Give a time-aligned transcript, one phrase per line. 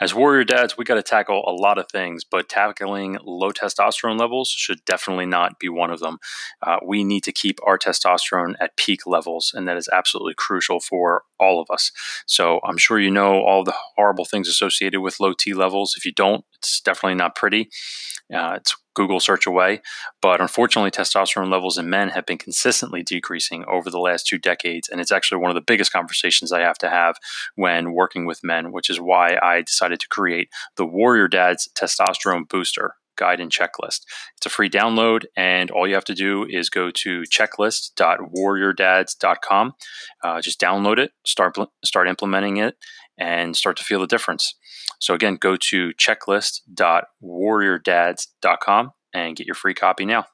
[0.00, 4.18] As warrior dads, we got to tackle a lot of things, but tackling low testosterone
[4.18, 6.18] levels should definitely not be one of them.
[6.62, 10.80] Uh, we need to keep our testosterone at peak levels, and that is absolutely crucial
[10.80, 11.92] for all of us.
[12.26, 15.94] So I'm sure you know all the horrible things associated with low T levels.
[15.96, 17.70] If you don't, it's definitely not pretty.
[18.32, 19.80] Uh, it's Google search away.
[20.20, 24.88] But unfortunately, testosterone levels in men have been consistently decreasing over the last two decades.
[24.88, 27.18] And it's actually one of the biggest conversations I have to have
[27.54, 32.48] when working with men, which is why I decided to create the Warrior Dads Testosterone
[32.48, 34.02] Booster guide and checklist.
[34.36, 39.72] It's a free download, and all you have to do is go to checklist.warriordads.com.
[40.22, 42.76] Uh, just download it, start start implementing it,
[43.18, 44.54] and start to feel the difference.
[45.00, 50.26] So again, go to checklist.warriordads.com and get your free copy now.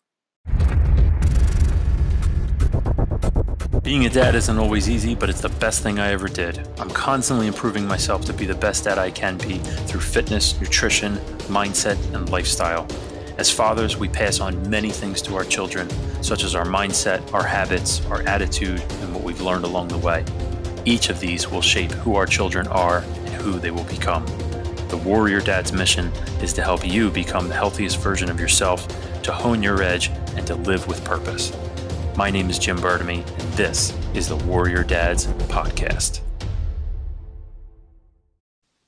[3.82, 6.68] Being a dad isn't always easy, but it's the best thing I ever did.
[6.78, 11.16] I'm constantly improving myself to be the best dad I can be through fitness, nutrition,
[11.48, 12.86] mindset, and lifestyle.
[13.38, 15.90] As fathers, we pass on many things to our children,
[16.22, 20.24] such as our mindset, our habits, our attitude, and what we've learned along the way.
[20.84, 24.26] Each of these will shape who our children are and who they will become.
[24.88, 28.88] The Warrior Dad's mission is to help you become the healthiest version of yourself,
[29.22, 31.52] to hone your edge, and to live with purpose.
[32.16, 36.20] My name is Jim Bertamy, and this is the Warrior Dads Podcast.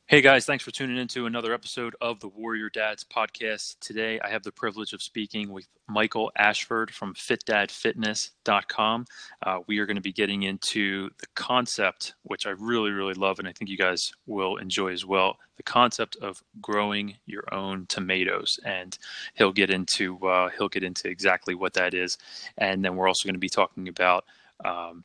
[0.07, 3.77] Hey guys, thanks for tuning in to another episode of the Warrior Dads podcast.
[3.81, 9.07] Today I have the privilege of speaking with Michael Ashford from fitdadfitness.com.
[9.43, 13.39] Uh, we are going to be getting into the concept, which I really, really love,
[13.39, 17.87] and I think you guys will enjoy as well the concept of growing your own
[17.87, 18.61] tomatoes.
[18.63, 18.99] And
[19.33, 22.19] he'll get into uh, he'll get into exactly what that is.
[22.59, 24.27] And then we're also going to be talking about
[24.67, 25.05] um,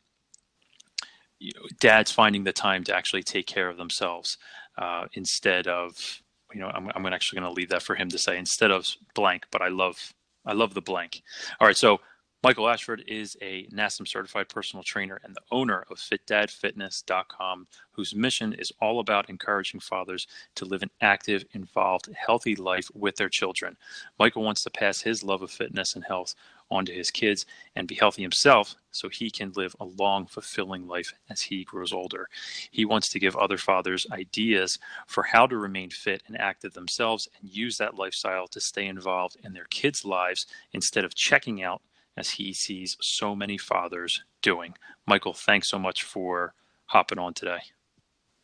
[1.40, 4.38] you know, dads finding the time to actually take care of themselves
[4.80, 6.22] uh, instead of
[6.54, 8.88] you know I'm, I'm actually going to leave that for him to say instead of
[9.14, 10.14] blank but i love
[10.46, 11.22] i love the blank.
[11.60, 12.00] All right so
[12.42, 18.54] michael ashford is a nasm certified personal trainer and the owner of fitdadfitness.com whose mission
[18.54, 23.76] is all about encouraging fathers to live an active involved healthy life with their children.
[24.18, 26.34] Michael wants to pass his love of fitness and health
[26.72, 31.14] onto his kids and be healthy himself so he can live a long, fulfilling life
[31.30, 32.28] as he grows older.
[32.72, 37.28] He wants to give other fathers ideas for how to remain fit and active themselves
[37.40, 41.82] and use that lifestyle to stay involved in their kids' lives instead of checking out
[42.18, 44.74] as he sees so many fathers doing.
[45.08, 46.54] Michael, thanks so much for
[46.86, 47.60] hopping on today.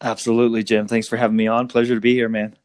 [0.02, 0.88] Absolutely, Jim.
[0.88, 1.68] Thanks for having me on.
[1.68, 2.56] Pleasure to be here, man.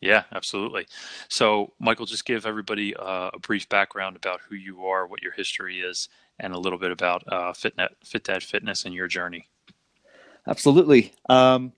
[0.00, 0.86] Yeah, absolutely.
[1.28, 5.32] So, Michael, just give everybody uh, a brief background about who you are, what your
[5.32, 6.08] history is,
[6.38, 9.48] and a little bit about uh, FitNet, FitDad Fitness and your journey.
[10.46, 11.12] Absolutely.
[11.28, 11.72] Um,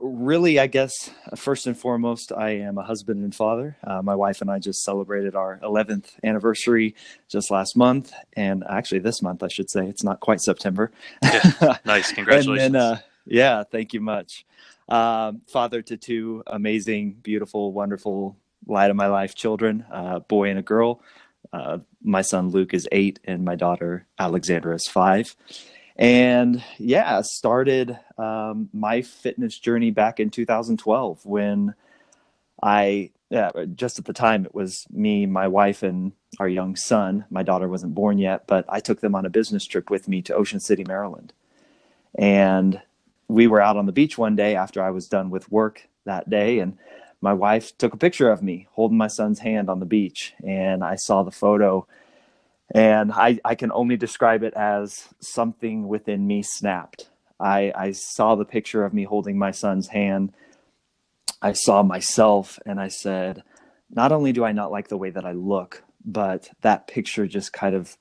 [0.00, 3.76] really, I guess first and foremost, I am a husband and father.
[3.84, 6.94] Uh, my wife and I just celebrated our 11th anniversary
[7.28, 9.86] just last month, and actually this month, I should say.
[9.86, 10.90] It's not quite September.
[11.22, 12.10] Yeah, nice.
[12.12, 12.66] Congratulations.
[12.66, 14.44] and then, uh, yeah, thank you much.
[14.88, 18.36] Um, father to two amazing, beautiful, wonderful
[18.66, 21.00] light of my life children, a boy and a girl.
[21.52, 25.36] Uh, my son Luke is eight, and my daughter Alexandra is five.
[25.96, 31.74] And yeah, started um, my fitness journey back in 2012 when
[32.62, 37.26] I, yeah, just at the time, it was me, my wife, and our young son.
[37.30, 40.20] My daughter wasn't born yet, but I took them on a business trip with me
[40.22, 41.32] to Ocean City, Maryland.
[42.16, 42.80] And
[43.28, 46.28] we were out on the beach one day after I was done with work that
[46.28, 46.78] day, and
[47.20, 50.34] my wife took a picture of me holding my son's hand on the beach.
[50.44, 51.86] And I saw the photo,
[52.74, 57.08] and I, I can only describe it as something within me snapped.
[57.40, 60.32] I, I saw the picture of me holding my son's hand.
[61.40, 63.42] I saw myself, and I said,
[63.90, 67.52] Not only do I not like the way that I look, but that picture just
[67.52, 67.96] kind of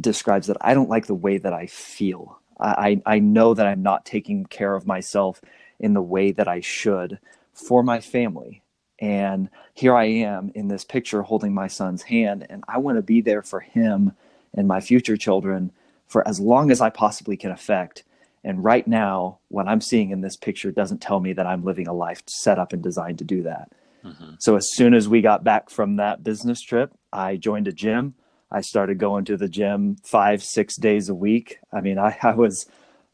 [0.00, 2.40] describes that I don't like the way that I feel.
[2.60, 5.40] I, I know that I'm not taking care of myself
[5.80, 7.18] in the way that I should
[7.52, 8.62] for my family.
[9.00, 13.02] And here I am in this picture holding my son's hand, and I want to
[13.02, 14.12] be there for him
[14.54, 15.72] and my future children
[16.06, 18.04] for as long as I possibly can affect.
[18.44, 21.88] And right now, what I'm seeing in this picture doesn't tell me that I'm living
[21.88, 23.72] a life set up and designed to do that.
[24.04, 24.34] Mm-hmm.
[24.38, 28.14] So, as soon as we got back from that business trip, I joined a gym.
[28.54, 31.58] I started going to the gym five, six days a week.
[31.72, 32.66] I mean, I, I was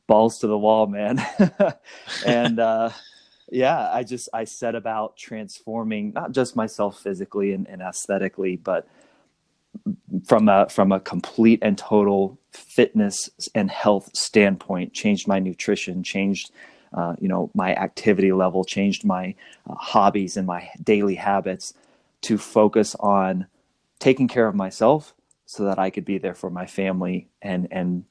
[0.06, 1.24] balls to the wall, man.
[2.26, 2.90] and uh,
[3.50, 8.86] yeah, I just I set about transforming not just myself physically and, and aesthetically, but
[10.26, 14.92] from a from a complete and total fitness and health standpoint.
[14.92, 16.50] Changed my nutrition, changed
[16.92, 19.34] uh, you know, my activity level, changed my
[19.68, 21.72] uh, hobbies and my daily habits
[22.22, 23.46] to focus on
[24.00, 25.14] taking care of myself
[25.50, 28.04] so that I could be there for my family and and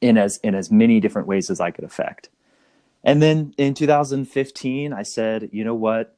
[0.00, 2.28] in as in as many different ways as I could affect.
[3.04, 6.16] And then in 2015, I said, you know what?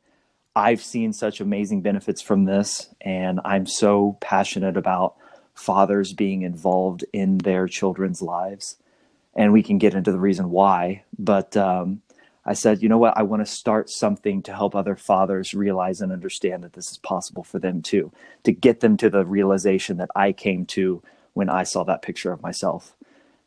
[0.57, 5.17] I've seen such amazing benefits from this, and I'm so passionate about
[5.53, 8.77] fathers being involved in their children's lives.
[9.35, 12.01] And we can get into the reason why, but um,
[12.49, 13.13] I said, you know what?
[13.15, 16.97] I want to start something to help other fathers realize and understand that this is
[16.97, 18.11] possible for them too,
[18.45, 21.03] to get them to the realization that I came to
[21.35, 22.97] when I saw that picture of myself.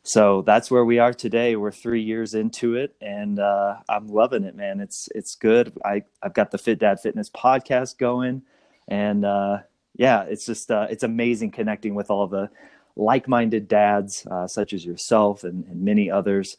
[0.04, 1.56] So that's where we are today.
[1.56, 4.78] We're three years into it, and uh, I'm loving it, man.
[4.78, 5.72] It's it's good.
[5.84, 8.42] I I've got the Fit Dad Fitness podcast going,
[8.86, 9.58] and uh,
[9.96, 12.50] yeah, it's just uh, it's amazing connecting with all the
[12.94, 16.56] like-minded dads uh, such as yourself and, and many others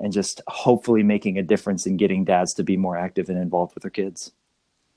[0.00, 3.74] and just hopefully making a difference in getting dads to be more active and involved
[3.74, 4.32] with their kids.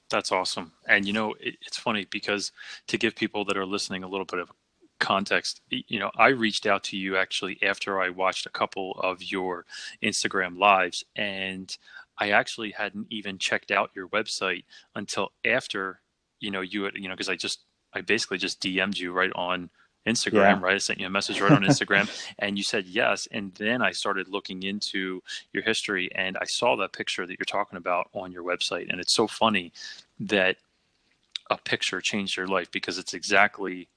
[0.09, 0.71] That's awesome.
[0.87, 2.51] And you know, it, it's funny because
[2.87, 4.51] to give people that are listening a little bit of
[4.99, 9.21] context, you know, I reached out to you actually after I watched a couple of
[9.21, 9.65] your
[10.01, 11.75] Instagram lives and
[12.17, 14.63] I actually hadn't even checked out your website
[14.95, 16.01] until after,
[16.39, 17.61] you know, you had, you know, because I just
[17.93, 19.69] I basically just DM'd you right on
[20.07, 20.59] Instagram, yeah.
[20.61, 20.75] right?
[20.75, 22.09] I sent you a message right on Instagram
[22.39, 23.27] and you said yes.
[23.31, 25.21] And then I started looking into
[25.53, 28.89] your history and I saw that picture that you're talking about on your website.
[28.89, 29.71] And it's so funny
[30.19, 30.57] that
[31.49, 33.87] a picture changed your life because it's exactly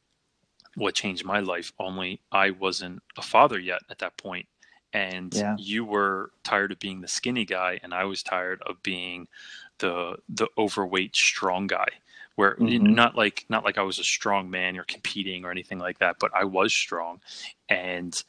[0.77, 1.73] what changed my life.
[1.79, 4.47] Only I wasn't a father yet at that point.
[4.93, 5.57] And yeah.
[5.59, 9.29] you were tired of being the skinny guy, and I was tired of being
[9.79, 11.87] the the overweight strong guy
[12.37, 12.95] where mm-hmm.
[12.95, 16.17] not like not like I was a strong man or competing or anything like that,
[16.19, 17.21] but I was strong
[17.69, 18.23] and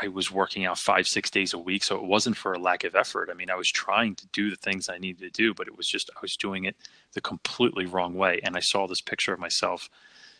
[0.00, 1.82] I was working out five, six days a week.
[1.82, 3.30] So it wasn't for a lack of effort.
[3.30, 5.76] I mean, I was trying to do the things I needed to do, but it
[5.76, 6.76] was just, I was doing it
[7.14, 8.40] the completely wrong way.
[8.44, 9.88] And I saw this picture of myself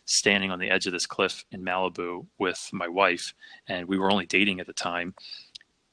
[0.04, 3.34] standing on the edge of this cliff in Malibu with my wife,
[3.66, 5.14] and we were only dating at the time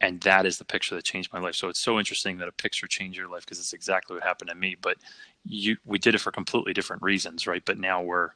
[0.04, 2.52] and that is the picture that changed my life so it's so interesting that a
[2.52, 4.98] picture changed your life because it's exactly what happened to me but
[5.46, 8.30] you we did it for completely different reasons right but now we're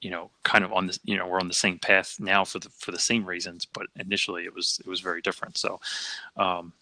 [0.00, 2.58] you know kind of on this you know we're on the same path now for
[2.58, 5.80] the for the same reasons but initially it was it was very different so
[6.36, 6.72] um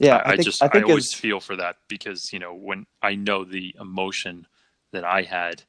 [0.00, 2.86] yeah i, I, I just i, I always feel for that because you know when
[3.02, 4.46] i know the emotion
[4.92, 5.62] that i had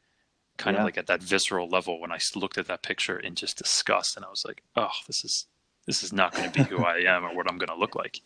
[0.58, 0.82] kind yeah.
[0.82, 4.16] of like at that visceral level when i looked at that picture in just disgust
[4.16, 5.46] and i was like oh this is
[5.86, 7.96] this is not going to be who I am or what I'm going to look
[7.96, 8.22] like.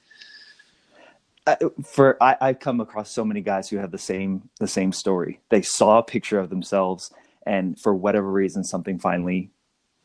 [1.83, 5.39] For I, I've come across so many guys who have the same the same story.
[5.50, 7.12] They saw a picture of themselves,
[7.45, 9.51] and for whatever reason, something finally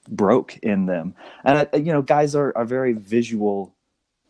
[0.08, 1.14] broke in them.
[1.44, 3.74] And you know, guys are are very visual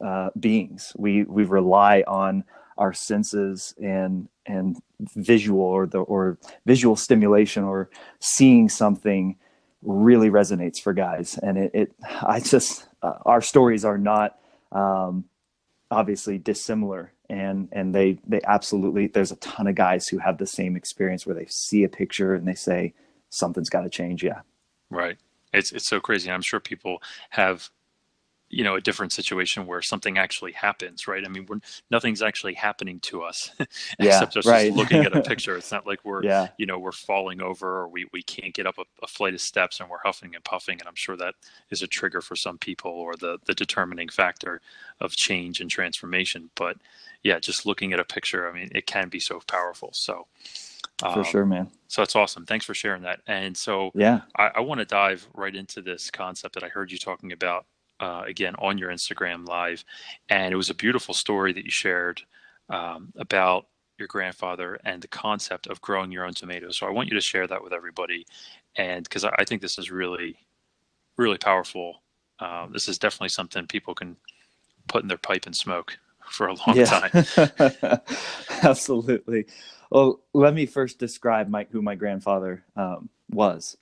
[0.04, 0.92] uh, beings.
[0.96, 2.44] We we rely on
[2.78, 4.76] our senses and and
[5.14, 7.90] visual or the or visual stimulation or
[8.20, 9.36] seeing something
[9.82, 11.38] really resonates for guys.
[11.42, 11.92] And it, it
[12.22, 14.38] I just uh, our stories are not
[14.72, 15.24] um,
[15.90, 20.46] obviously dissimilar and and they they absolutely there's a ton of guys who have the
[20.46, 22.92] same experience where they see a picture and they say
[23.30, 24.40] something's got to change yeah.
[24.90, 25.18] Right.
[25.52, 27.70] It's it's so crazy i'm sure people have
[28.54, 31.24] you know a different situation where something actually happens right?
[31.24, 31.60] I mean we're
[31.90, 33.50] nothing's actually happening to us
[33.98, 34.66] except us right.
[34.66, 35.56] just looking at a picture.
[35.56, 36.48] It's not like we're yeah.
[36.58, 39.40] you know we're falling over or we, we can't get up a, a, flight of
[39.40, 41.34] steps and we're huffing and puffing and i'm sure that
[41.70, 44.60] is a trigger for some people or the the determining factor
[45.00, 46.50] of change and transformation.
[46.54, 46.76] But
[47.22, 49.90] yeah just looking at a picture i mean it can be so powerful.
[49.92, 50.26] So
[51.02, 51.70] um, for sure man.
[51.88, 52.46] so that's awesome.
[52.46, 53.20] Thanks for sharing that.
[53.26, 54.20] And so yeah.
[54.36, 57.66] I, I want to dive right into this concept that i heard you talking about
[58.04, 59.82] uh, again on your Instagram live,
[60.28, 62.20] and it was a beautiful story that you shared
[62.68, 63.66] um, about
[63.98, 66.76] your grandfather and the concept of growing your own tomatoes.
[66.76, 68.26] So I want you to share that with everybody,
[68.76, 70.36] and because I, I, think this is really,
[71.16, 72.02] really powerful.
[72.40, 74.16] Um, this is definitely something people can
[74.86, 75.96] put in their pipe and smoke
[76.30, 76.84] for a long yeah.
[76.84, 78.00] time.
[78.62, 79.46] Absolutely.
[79.90, 83.78] Well, let me first describe Mike, who my grandfather um, was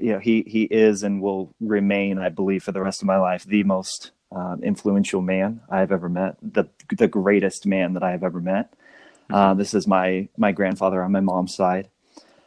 [0.00, 3.18] you know he he is and will remain, I believe, for the rest of my
[3.18, 8.02] life, the most um, influential man I have ever met, the the greatest man that
[8.02, 8.72] I have ever met.
[8.72, 9.34] Mm-hmm.
[9.34, 11.88] Uh, this is my my grandfather on my mom's side.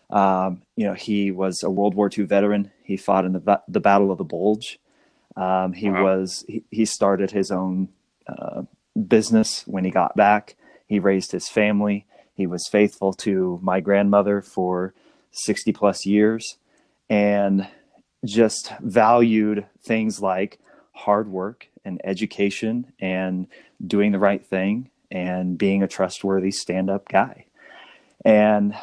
[0.09, 2.71] Um, you know, he was a World War II veteran.
[2.83, 4.79] He fought in the the Battle of the Bulge.
[5.35, 6.03] Um, he wow.
[6.03, 7.89] was he, he, started his own
[8.25, 8.61] uh,
[9.07, 10.55] business when he got back.
[10.87, 12.05] He raised his family.
[12.33, 14.93] He was faithful to my grandmother for
[15.31, 16.57] sixty plus years
[17.09, 17.67] and
[18.25, 20.59] just valued things like
[20.93, 23.47] hard work and education and
[23.85, 27.45] doing the right thing and being a trustworthy stand up guy.
[28.23, 28.73] And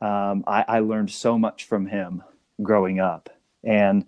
[0.00, 2.22] um, I, I learned so much from him
[2.60, 3.30] growing up.
[3.64, 4.04] And,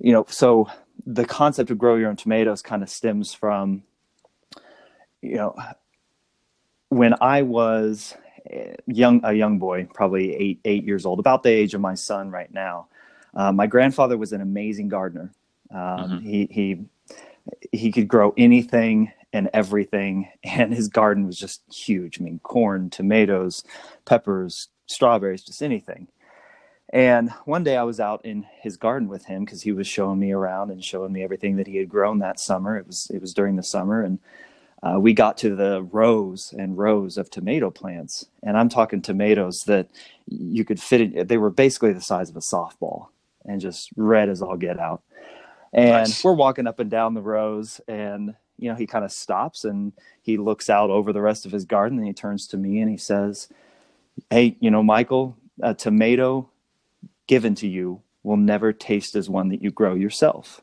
[0.00, 0.68] you know, so
[1.06, 3.84] the concept of grow your own tomatoes kind of stems from,
[5.22, 5.54] you know,
[6.88, 8.14] when I was
[8.86, 12.30] young, a young boy, probably eight, eight years old, about the age of my son
[12.30, 12.88] right now.
[13.36, 15.30] Uh, my grandfather was an amazing gardener.
[15.70, 16.18] Um, mm-hmm.
[16.20, 16.84] He he
[17.70, 22.20] he could grow anything and everything, and his garden was just huge.
[22.20, 23.62] I mean, corn, tomatoes,
[24.06, 26.08] peppers, strawberries, just anything.
[26.90, 30.20] And one day I was out in his garden with him because he was showing
[30.20, 32.78] me around and showing me everything that he had grown that summer.
[32.78, 34.18] It was it was during the summer, and
[34.82, 39.64] uh, we got to the rows and rows of tomato plants, and I'm talking tomatoes
[39.64, 39.88] that
[40.26, 41.26] you could fit in.
[41.26, 43.08] They were basically the size of a softball
[43.46, 45.02] and just red as all get out.
[45.72, 46.24] And nice.
[46.24, 49.92] we're walking up and down the rows, and you know he kind of stops and
[50.22, 52.90] he looks out over the rest of his garden, and he turns to me and
[52.90, 53.48] he says,
[54.30, 56.48] "Hey, you know, Michael, a tomato
[57.26, 60.62] given to you will never taste as one that you grow yourself."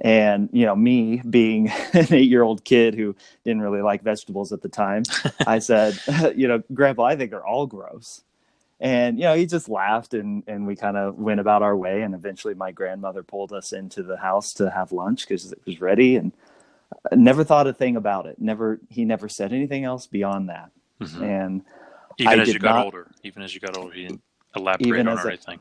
[0.00, 4.68] And you know, me being an eight-year-old kid who didn't really like vegetables at the
[4.68, 5.02] time,
[5.46, 5.98] I said,
[6.36, 8.22] "You know, Grandpa, I think they're all gross."
[8.82, 12.02] And you know, he just laughed, and and we kind of went about our way.
[12.02, 15.80] And eventually, my grandmother pulled us into the house to have lunch because it was
[15.80, 16.32] ready, and
[17.10, 18.40] I never thought a thing about it.
[18.40, 20.70] Never, he never said anything else beyond that.
[21.00, 21.24] Mm-hmm.
[21.24, 21.62] And
[22.18, 24.22] even I as you got not, older, even as you got older, he didn't
[24.56, 25.60] elaborate on anything.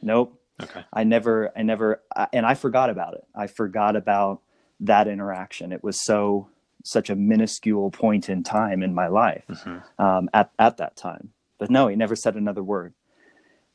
[0.00, 0.84] Nope, Okay.
[0.92, 2.02] I never, I never,
[2.32, 3.24] and I forgot about it.
[3.34, 4.40] I forgot about
[4.80, 5.72] that interaction.
[5.72, 6.48] It was so,
[6.84, 10.02] such a minuscule point in time in my life mm-hmm.
[10.02, 11.30] um, at, at that time.
[11.64, 12.92] But no, he never said another word.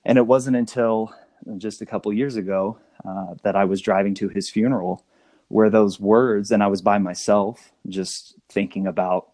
[0.05, 1.12] And it wasn't until
[1.58, 5.03] just a couple years ago uh, that I was driving to his funeral
[5.48, 9.29] where those words, and I was by myself, just thinking about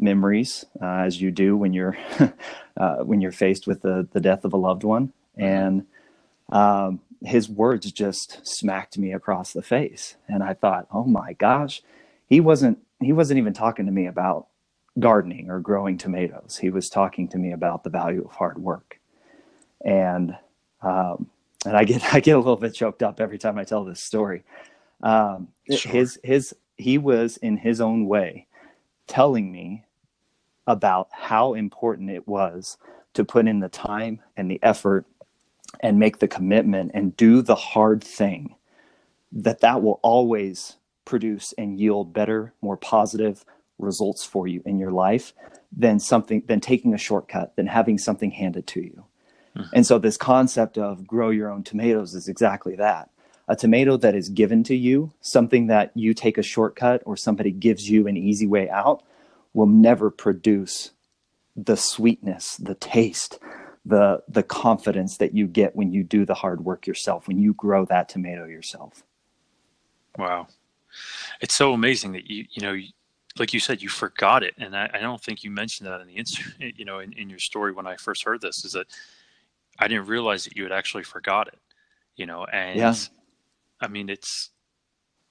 [0.00, 1.96] memories uh, as you do when you're
[2.76, 5.44] uh, when you're faced with the the death of a loved one, mm-hmm.
[5.44, 5.86] and
[6.50, 11.80] um, his words just smacked me across the face and i thought oh my gosh
[12.26, 14.48] he wasn't he wasn't even talking to me about
[14.98, 16.58] gardening or growing tomatoes.
[16.60, 19.00] He was talking to me about the value of hard work.
[19.84, 20.36] And
[20.82, 21.30] um,
[21.64, 24.00] and i get i get a little bit choked up every time i tell this
[24.00, 24.44] story.
[25.02, 25.92] Um, sure.
[25.92, 28.46] his his he was in his own way
[29.06, 29.84] telling me
[30.66, 32.78] about how important it was
[33.14, 35.06] to put in the time and the effort
[35.80, 38.54] and make the commitment and do the hard thing
[39.32, 43.44] that that will always produce and yield better more positive
[43.82, 45.32] results for you in your life
[45.76, 49.04] than something than taking a shortcut than having something handed to you.
[49.56, 49.68] Mm-hmm.
[49.74, 53.10] and so this concept of grow your own tomatoes is exactly that.
[53.48, 57.50] A tomato that is given to you something that you take a shortcut or somebody
[57.50, 59.02] gives you an easy way out
[59.52, 60.92] will never produce
[61.54, 63.38] the sweetness the taste
[63.84, 67.52] the the confidence that you get when you do the hard work yourself when you
[67.54, 69.02] grow that tomato yourself.
[70.16, 70.48] Wow.
[71.40, 72.76] It's so amazing that you you know
[73.38, 76.06] like you said you forgot it and i, I don't think you mentioned that in
[76.06, 78.86] the instant you know in, in your story when i first heard this is that
[79.78, 81.58] i didn't realize that you had actually forgot it
[82.16, 82.94] you know and yeah.
[83.80, 84.50] i mean it's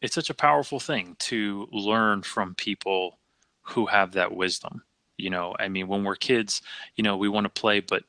[0.01, 3.19] it's such a powerful thing to learn from people
[3.61, 4.83] who have that wisdom
[5.17, 6.61] you know i mean when we're kids
[6.95, 8.03] you know we want to play but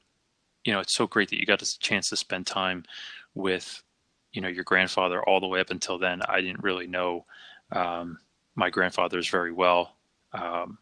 [0.64, 2.84] you know, it's so great that you got a chance to spend time
[3.34, 3.82] with,
[4.32, 6.22] you know, your grandfather all the way up until then.
[6.28, 7.24] I didn't really know
[7.72, 8.18] um,
[8.54, 9.96] my grandfathers very well.
[10.32, 10.78] Um,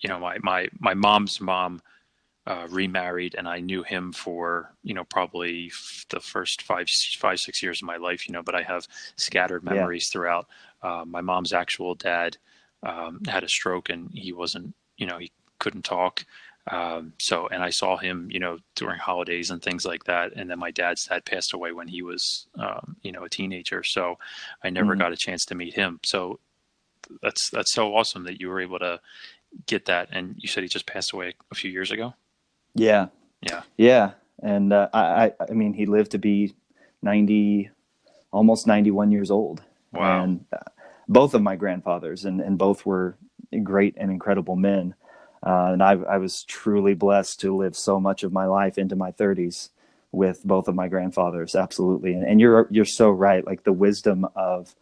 [0.00, 1.82] you know, my my my mom's mom
[2.46, 5.70] uh, remarried, and I knew him for you know probably
[6.08, 6.88] the first five
[7.18, 8.26] five six years of my life.
[8.26, 8.86] You know, but I have
[9.16, 10.12] scattered memories yeah.
[10.12, 10.46] throughout.
[10.82, 12.36] Uh, my mom's actual dad
[12.82, 16.24] um, had a stroke, and he wasn't you know he couldn't talk.
[16.70, 20.32] Um, so, and I saw him, you know, during holidays and things like that.
[20.34, 23.82] And then my dad's dad passed away when he was, um, you know, a teenager.
[23.82, 24.18] So
[24.62, 25.00] I never mm-hmm.
[25.00, 26.00] got a chance to meet him.
[26.04, 26.40] So
[27.22, 29.00] that's, that's so awesome that you were able to
[29.66, 30.08] get that.
[30.12, 32.14] And you said he just passed away a few years ago.
[32.74, 33.06] Yeah.
[33.40, 33.62] Yeah.
[33.76, 34.10] Yeah.
[34.42, 36.54] And, uh, I, I mean, he lived to be
[37.02, 37.70] 90,
[38.30, 39.62] almost 91 years old.
[39.92, 40.22] Wow.
[40.22, 40.58] And uh,
[41.08, 43.16] both of my grandfathers and, and both were
[43.62, 44.94] great and incredible men.
[45.44, 48.96] Uh, and I, I, was truly blessed to live so much of my life into
[48.96, 49.68] my 30s
[50.10, 51.54] with both of my grandfathers.
[51.54, 53.46] Absolutely, and, and you're you're so right.
[53.46, 54.74] Like the wisdom of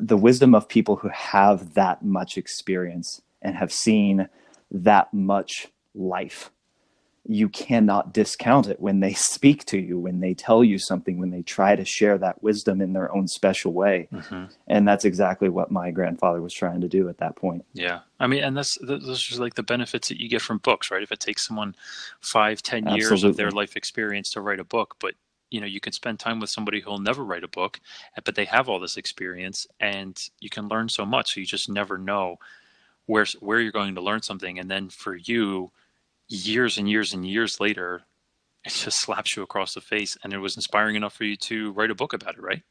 [0.00, 4.28] the wisdom of people who have that much experience and have seen
[4.70, 6.50] that much life
[7.30, 11.30] you cannot discount it when they speak to you, when they tell you something, when
[11.30, 14.08] they try to share that wisdom in their own special way.
[14.12, 14.44] Mm-hmm.
[14.66, 17.64] And that's exactly what my grandfather was trying to do at that point.
[17.74, 18.00] Yeah.
[18.18, 21.02] I mean, and that's, those are like the benefits that you get from books, right?
[21.02, 21.76] If it takes someone
[22.20, 23.28] five, ten years Absolutely.
[23.30, 25.14] of their life experience to write a book, but
[25.50, 27.80] you know, you can spend time with somebody who'll never write a book,
[28.24, 31.34] but they have all this experience and you can learn so much.
[31.34, 32.38] So you just never know
[33.06, 34.58] where, where you're going to learn something.
[34.58, 35.70] And then for you,
[36.28, 38.02] years and years and years later,
[38.64, 40.16] it just slaps you across the face.
[40.22, 42.62] And it was inspiring enough for you to write a book about it, right?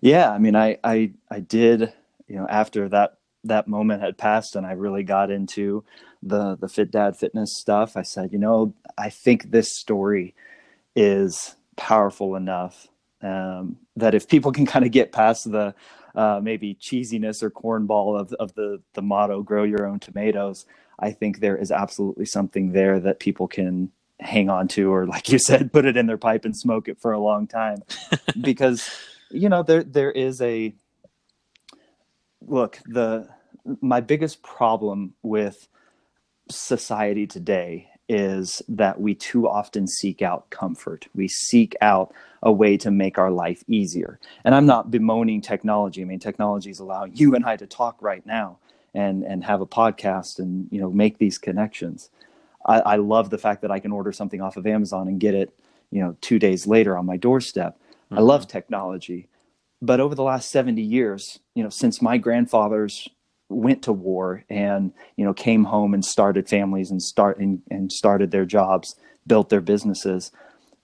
[0.00, 1.92] Yeah, I mean, I I I did.
[2.28, 5.84] You know, after that that moment had passed, and I really got into
[6.22, 7.96] the the Fit Dad fitness stuff.
[7.96, 10.34] I said, you know, I think this story
[10.96, 12.88] is powerful enough
[13.22, 15.74] um, that if people can kind of get past the
[16.14, 20.66] uh, maybe cheesiness or cornball of of the the motto "Grow your own tomatoes,"
[20.98, 25.28] I think there is absolutely something there that people can hang on to, or like
[25.30, 27.82] you said, put it in their pipe and smoke it for a long time.
[28.40, 28.88] because,
[29.30, 30.74] you know, there there is a
[32.46, 33.28] look, the
[33.80, 35.68] my biggest problem with
[36.50, 41.08] society today is that we too often seek out comfort.
[41.14, 44.20] We seek out a way to make our life easier.
[44.44, 46.02] And I'm not bemoaning technology.
[46.02, 48.58] I mean, technology is allowing you and I to talk right now
[48.96, 52.10] and and have a podcast and you know make these connections.
[52.64, 55.34] I, I love the fact that I can order something off of Amazon and get
[55.34, 55.52] it
[55.90, 57.76] you know two days later on my doorstep.
[57.76, 58.18] Mm-hmm.
[58.18, 59.28] I love technology,
[59.82, 63.08] but over the last 70 years, you know, since my grandfathers
[63.48, 67.92] went to war and you know came home and started families and start and, and
[67.92, 70.32] started their jobs, built their businesses,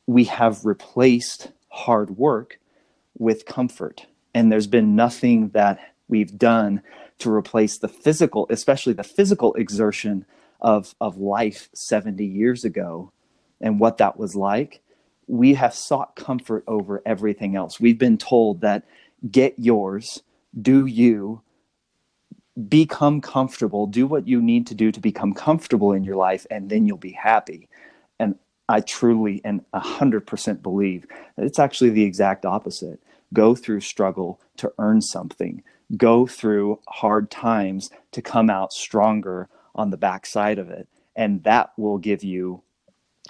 [0.06, 2.58] we have replaced hard work
[3.18, 4.06] with comfort.
[4.34, 5.78] And there's been nothing that
[6.08, 6.82] we've done
[7.18, 10.24] to replace the physical, especially the physical exertion
[10.60, 13.12] of, of life 70 years ago
[13.60, 14.82] and what that was like,
[15.26, 17.80] we have sought comfort over everything else.
[17.80, 18.84] We've been told that
[19.30, 20.22] get yours,
[20.60, 21.42] do you,
[22.68, 26.68] become comfortable, do what you need to do to become comfortable in your life, and
[26.68, 27.68] then you'll be happy.
[28.18, 28.34] And
[28.68, 33.00] I truly and 100% believe that it's actually the exact opposite.
[33.32, 35.62] Go through struggle to earn something
[35.96, 40.88] go through hard times to come out stronger on the backside of it.
[41.14, 42.62] And that will give you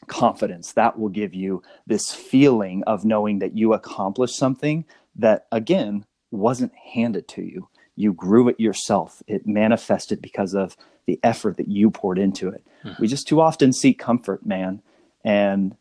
[0.06, 0.72] confidence.
[0.72, 4.84] That will give you this feeling of knowing that you accomplished something
[5.16, 7.68] that, again, wasn't handed to you.
[7.96, 9.22] You grew it yourself.
[9.26, 12.64] It manifested because of the effort that you poured into it.
[12.84, 13.02] Mm-hmm.
[13.02, 14.80] We just too often seek comfort, man.
[15.24, 15.76] And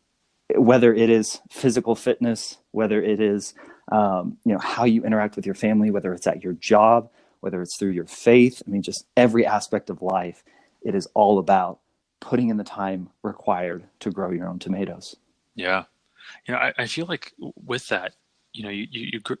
[0.54, 3.54] whether it is physical fitness, whether it is
[3.92, 7.60] um, you know how you interact with your family whether it's at your job whether
[7.60, 8.62] it's through your faith.
[8.66, 10.42] I mean just every aspect of life
[10.82, 11.80] it is all about
[12.20, 15.16] putting in the time required to grow your own tomatoes.
[15.54, 15.84] Yeah.
[16.46, 18.14] You know i, I feel like with that
[18.52, 19.34] you know you, you, you gr-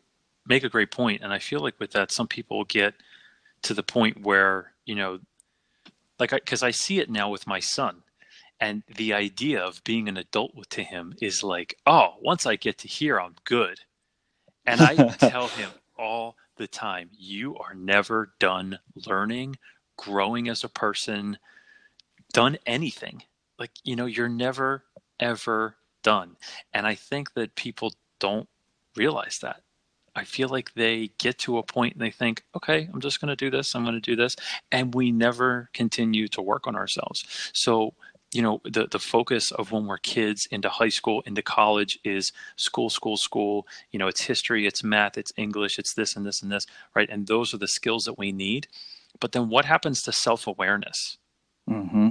[0.46, 2.94] make a great point and i feel like with that some people get
[3.62, 5.18] to the point where you know
[6.18, 8.02] like because I, I see it now with my son
[8.60, 12.78] and the idea of being an adult to him is like oh once i get
[12.78, 13.78] to here i'm good
[14.66, 19.56] and I tell him all the time, you are never done learning,
[19.96, 21.38] growing as a person,
[22.32, 23.22] done anything.
[23.58, 24.84] Like, you know, you're never,
[25.20, 26.36] ever done.
[26.72, 28.48] And I think that people don't
[28.96, 29.62] realize that.
[30.14, 33.30] I feel like they get to a point and they think, okay, I'm just going
[33.30, 33.74] to do this.
[33.74, 34.36] I'm going to do this.
[34.70, 37.50] And we never continue to work on ourselves.
[37.54, 37.94] So
[38.32, 42.32] you know the the focus of when we're kids into high school into college is
[42.56, 43.66] school school school.
[43.90, 47.08] You know it's history it's math it's english it's this and this and this right?
[47.10, 48.68] And those are the skills that we need.
[49.20, 51.18] But then what happens to self-awareness?
[51.70, 52.08] Mm-hmm.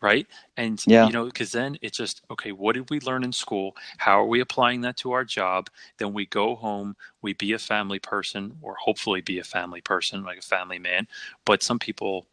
[0.00, 0.26] right?
[0.56, 1.06] And yeah.
[1.06, 3.74] you know because then it's just okay what did we learn in school?
[3.96, 5.70] How are we applying that to our job?
[5.98, 10.22] Then we go home we be a family person or hopefully be a family person
[10.22, 11.08] like a family man.
[11.46, 12.26] But some people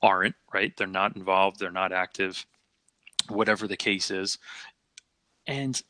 [0.00, 0.76] aren't right?
[0.76, 2.46] They're not involved they're not active
[3.28, 4.38] whatever the case is,
[5.46, 5.80] and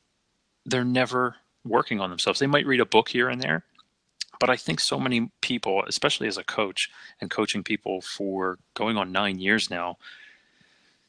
[0.65, 2.41] they're never working on themselves.
[2.41, 3.65] They might read a book here and there,
[4.41, 8.97] but I think so many people, especially as a coach and coaching people for going
[8.97, 9.99] on nine years now,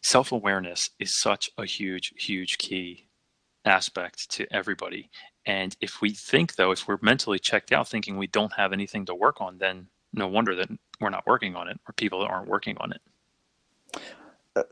[0.02, 3.08] self awareness is such a huge, huge key
[3.66, 5.10] aspect to everybody.
[5.46, 9.06] And if we think, though, if we're mentally checked out thinking we don't have anything
[9.06, 12.48] to work on, then no wonder that we're not working on it or people aren't
[12.48, 14.02] working on it.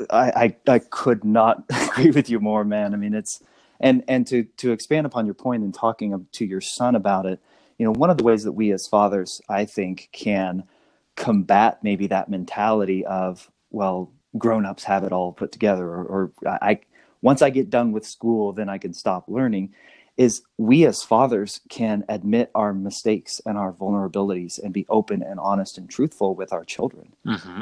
[0.10, 2.94] I, I, I could not agree with you more, man.
[2.94, 3.42] I mean, it's
[3.80, 7.40] and and to to expand upon your point and talking to your son about it.
[7.78, 10.64] You know, one of the ways that we as fathers, I think, can
[11.16, 16.80] combat maybe that mentality of well, grown-ups have it all put together, or, or I
[17.22, 19.74] once I get done with school, then I can stop learning.
[20.16, 25.40] Is we as fathers can admit our mistakes and our vulnerabilities and be open and
[25.40, 27.14] honest and truthful with our children.
[27.26, 27.62] Mm-hmm.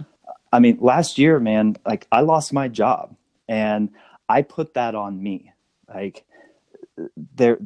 [0.52, 3.16] I mean, last year, man, like I lost my job
[3.48, 3.90] and
[4.28, 5.54] I put that on me.
[5.94, 6.26] Like
[7.36, 7.60] there,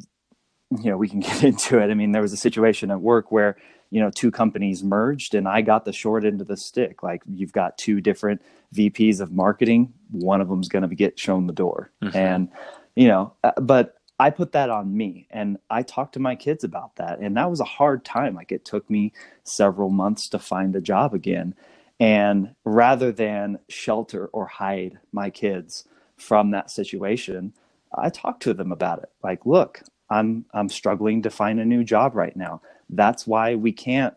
[0.70, 1.90] you know, we can get into it.
[1.90, 3.56] I mean, there was a situation at work where,
[3.90, 7.02] you know, two companies merged and I got the short end of the stick.
[7.02, 8.42] Like you've got two different
[8.74, 9.92] VPs of marketing.
[10.10, 11.92] One of them's going to get shown the door.
[12.02, 12.16] Mm-hmm.
[12.16, 12.48] And,
[12.94, 16.64] you know, uh, but I put that on me and I talked to my kids
[16.64, 17.18] about that.
[17.18, 18.34] And that was a hard time.
[18.34, 19.12] Like it took me
[19.44, 21.54] several months to find a job again.
[21.98, 27.54] And rather than shelter or hide my kids from that situation,
[27.94, 29.10] I talk to them about it.
[29.22, 32.60] Like, look, I'm I'm struggling to find a new job right now.
[32.90, 34.14] That's why we can't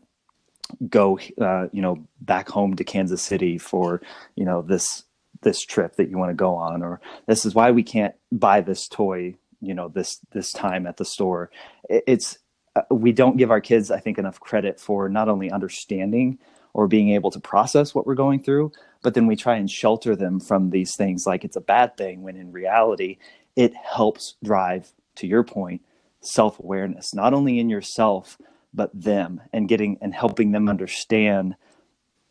[0.90, 4.02] go, uh, you know, back home to Kansas City for
[4.36, 5.04] you know this
[5.42, 8.62] this trip that you want to go on, or this is why we can't buy
[8.62, 11.50] this toy, you know, this this time at the store.
[11.90, 12.38] It's
[12.76, 16.40] uh, we don't give our kids, I think, enough credit for not only understanding
[16.74, 20.16] or being able to process what we're going through, but then we try and shelter
[20.16, 23.18] them from these things like it's a bad thing when in reality
[23.56, 25.82] it helps drive to your point,
[26.22, 28.38] self awareness, not only in yourself,
[28.74, 31.56] but them and getting and helping them understand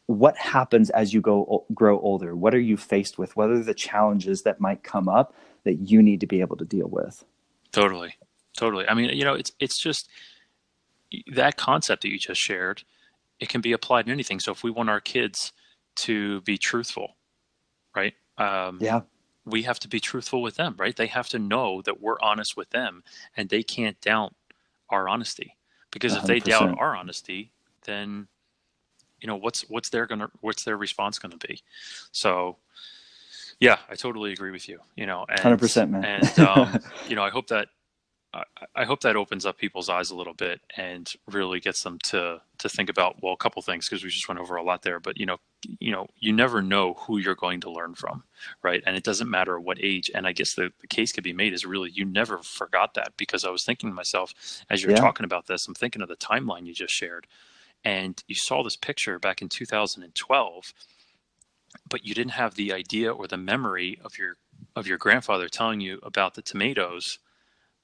[0.06, 2.34] what happens as you go grow older.
[2.34, 3.36] What are you faced with?
[3.36, 6.64] What are the challenges that might come up that you need to be able to
[6.64, 7.24] deal with?
[7.72, 8.14] Totally.
[8.56, 8.88] Totally.
[8.88, 10.08] I mean you know it's it's just
[11.32, 12.84] that concept that you just shared
[13.40, 15.52] it can be applied in anything so if we want our kids
[15.96, 17.16] to be truthful
[17.94, 19.00] right um, yeah
[19.48, 20.94] we have to be truthful with them, right?
[20.94, 23.02] They have to know that we're honest with them
[23.36, 24.34] and they can't doubt
[24.90, 25.56] our honesty.
[25.90, 26.26] Because if 100%.
[26.26, 27.50] they doubt our honesty,
[27.84, 28.28] then
[29.20, 31.62] you know what's what's their gonna what's their response gonna be?
[32.12, 32.58] So
[33.58, 34.80] yeah, I totally agree with you.
[34.96, 36.04] You know, hundred percent, man.
[36.04, 37.68] and um, you know, I hope that
[38.74, 42.42] I, hope that opens up people's eyes a little bit and really gets them to
[42.58, 45.00] to think about well a couple things because we just went over a lot there
[45.00, 45.38] but you know
[45.80, 48.24] you know you never know who you're going to learn from
[48.62, 51.32] right and it doesn't matter what age and i guess the, the case could be
[51.32, 54.34] made is really you never forgot that because i was thinking to myself
[54.68, 54.98] as you're yeah.
[54.98, 57.26] talking about this i'm thinking of the timeline you just shared
[57.84, 60.74] and you saw this picture back in 2012
[61.88, 64.36] but you didn't have the idea or the memory of your
[64.76, 67.18] of your grandfather telling you about the tomatoes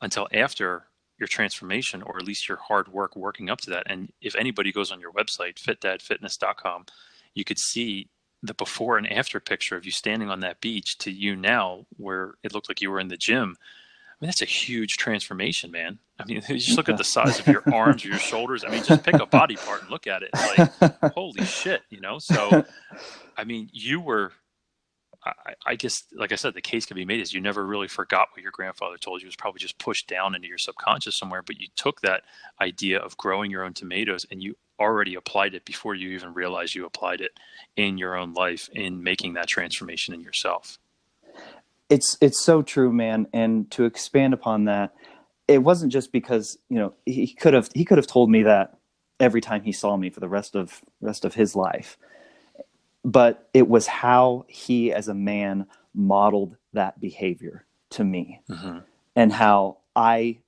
[0.05, 0.85] until after
[1.19, 3.85] your transformation or at least your hard work working up to that.
[3.87, 6.87] And if anybody goes on your website, fitdadfitness.com,
[7.35, 8.09] you could see
[8.43, 12.35] the before and after picture of you standing on that beach to you now where
[12.43, 13.57] it looked like you were in the gym.
[14.11, 15.99] I mean, that's a huge transformation, man.
[16.19, 18.62] I mean, you just look at the size of your arms or your shoulders.
[18.62, 20.31] I mean, just pick a body part and look at it.
[20.35, 22.19] It's like, holy shit, you know?
[22.19, 22.64] So,
[23.38, 24.33] I mean, you were
[25.24, 27.88] I, I, guess, like I said, the case can be made is you never really
[27.88, 29.26] forgot what your grandfather told you.
[29.26, 32.24] It was probably just pushed down into your subconscious somewhere, but you took that
[32.60, 36.74] idea of growing your own tomatoes and you already applied it before you even realized
[36.74, 37.32] you applied it
[37.76, 40.78] in your own life in making that transformation in yourself.
[41.90, 43.26] It's it's so true, man.
[43.32, 44.94] And to expand upon that,
[45.46, 48.76] it wasn't just because you know he could have he could have told me that
[49.20, 51.96] every time he saw me for the rest of rest of his life
[53.05, 58.40] but it was how he as a man modeled that behavior to me.
[58.51, 58.79] Mm-hmm.
[59.14, 60.38] and how i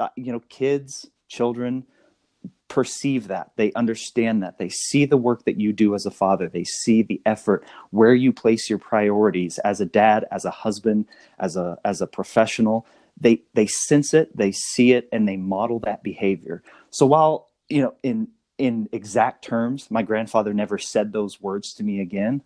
[0.00, 1.86] uh, you know kids children
[2.70, 3.50] perceive that.
[3.56, 4.56] They understand that.
[4.58, 6.48] They see the work that you do as a father.
[6.48, 11.06] They see the effort where you place your priorities as a dad as a husband
[11.38, 12.86] as a as a professional.
[13.20, 16.62] They they sense it they see it and they model that behavior.
[16.90, 18.28] So while you know in
[18.60, 22.42] in exact terms, my grandfather never said those words to me again.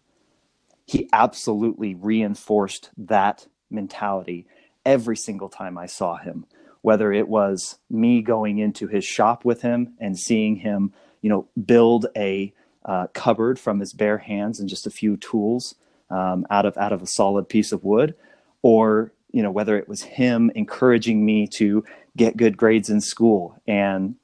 [0.86, 4.46] He absolutely reinforced that mentality
[4.86, 6.46] every single time I saw him,
[6.82, 11.48] whether it was me going into his shop with him and seeing him, you know,
[11.66, 12.52] build a
[12.84, 15.74] uh, cupboard from his bare hands and just a few tools
[16.10, 18.14] um, out of out of a solid piece of wood,
[18.62, 21.82] or you know whether it was him encouraging me to
[22.16, 24.14] get good grades in school and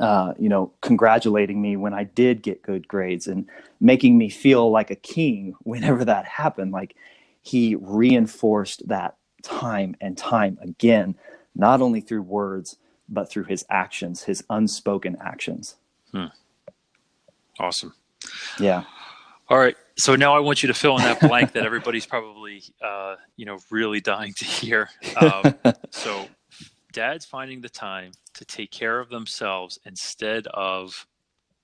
[0.00, 3.48] uh, you know, congratulating me when I did get good grades and
[3.80, 6.72] making me feel like a king whenever that happened.
[6.72, 6.96] Like
[7.42, 11.14] he reinforced that time and time again,
[11.54, 12.76] not only through words,
[13.08, 15.76] but through his actions, his unspoken actions.
[16.12, 16.26] Hmm.
[17.58, 17.94] Awesome.
[18.58, 18.84] Yeah.
[19.48, 19.76] All right.
[19.96, 23.46] So now I want you to fill in that blank that everybody's probably, uh, you
[23.46, 24.90] know, really dying to hear.
[25.16, 25.54] Um,
[25.90, 26.26] so
[26.96, 31.06] dad's finding the time to take care of themselves instead of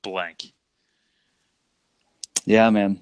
[0.02, 0.52] blank.
[2.44, 3.00] Yeah, man.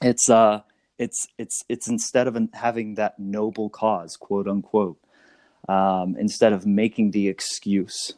[0.00, 0.62] It's uh
[0.98, 4.98] it's it's it's instead of having that noble cause, quote unquote,
[5.68, 8.14] um, instead of making the excuse.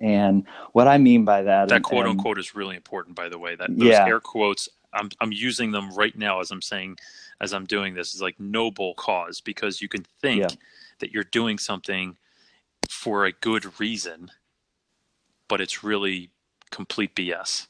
[0.00, 3.28] And what I mean by that, that and, quote and, unquote is really important, by
[3.28, 3.54] the way.
[3.54, 4.06] That those Yeah.
[4.06, 6.96] air quotes, I'm I'm using them right now as I'm saying,
[7.38, 10.48] as I'm doing this, is like noble cause because you can think Yeah.
[11.00, 12.16] that you're doing something
[12.90, 14.30] for a good reason,
[15.48, 16.30] but it's really
[16.70, 17.66] complete BS.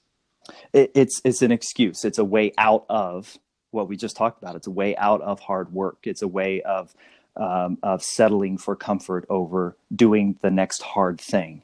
[0.72, 2.05] it, it's it's an excuse.
[2.05, 3.38] It's a way out of
[3.70, 4.57] what we just talked about.
[4.57, 5.98] It's a way out of hard work.
[6.05, 6.94] It's a way of
[7.37, 11.62] um, of settling for comfort over doing the next hard thing.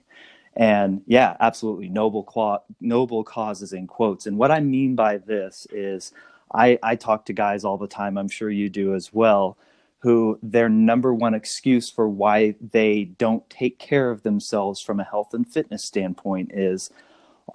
[0.56, 4.26] And yeah, absolutely noble qua- noble causes in quotes.
[4.26, 6.12] And what I mean by this is,
[6.52, 8.18] I I talk to guys all the time.
[8.18, 9.56] I'm sure you do as well.
[10.00, 15.04] Who their number one excuse for why they don't take care of themselves from a
[15.04, 16.90] health and fitness standpoint is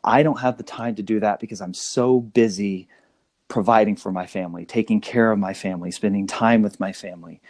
[0.03, 2.87] I don't have the time to do that because I'm so busy
[3.47, 7.41] providing for my family, taking care of my family, spending time with my family.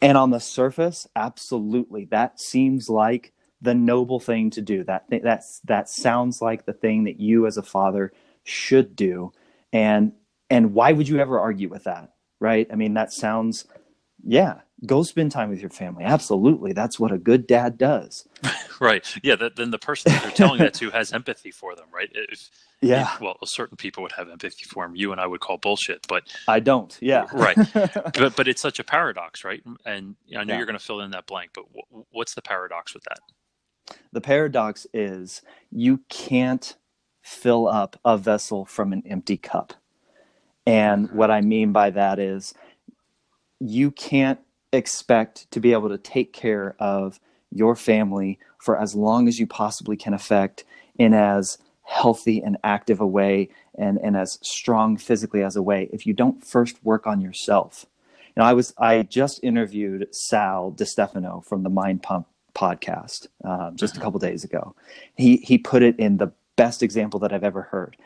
[0.00, 4.84] And on the surface, absolutely, that seems like the noble thing to do.
[4.84, 9.32] That that's that sounds like the thing that you as a father should do.
[9.72, 10.12] And
[10.50, 12.12] and why would you ever argue with that?
[12.40, 12.66] Right?
[12.70, 13.66] I mean, that sounds
[14.26, 16.04] yeah, go spend time with your family.
[16.04, 16.72] Absolutely.
[16.72, 18.28] That's what a good dad does.
[18.80, 19.06] Right.
[19.22, 19.36] Yeah.
[19.36, 22.10] That, then the person that they're telling that to has empathy for them, right?
[22.12, 22.50] If,
[22.82, 24.96] Yeah, if- well, certain people would have empathy for them.
[24.96, 26.96] You and I would call bullshit, but I don't.
[27.00, 27.26] Yeah.
[27.32, 27.56] Right.
[27.72, 29.62] but but it's such a paradox, right?
[29.86, 30.56] And I know Yeah.
[30.56, 33.20] you're going to fill in that blank, but w- what's the paradox with that?
[34.12, 36.76] the paradox is you can't
[37.22, 39.74] fill up a vessel from an empty cup.
[40.66, 41.36] And what mm-hmm.
[41.36, 42.54] I mean by that is
[43.64, 44.40] you can't
[44.72, 47.18] expect to be able to take care of
[47.50, 50.64] your family for as long as you possibly can affect
[50.98, 53.48] in as healthy and active a way
[53.78, 57.86] and, and as strong physically as a way if you don't first work on yourself.
[58.36, 63.76] You know, I was I just interviewed Sal DiStefano from the Mind Pump podcast um,
[63.76, 64.74] just a couple days ago.
[65.14, 67.96] He he put it in the best example that I've ever heard.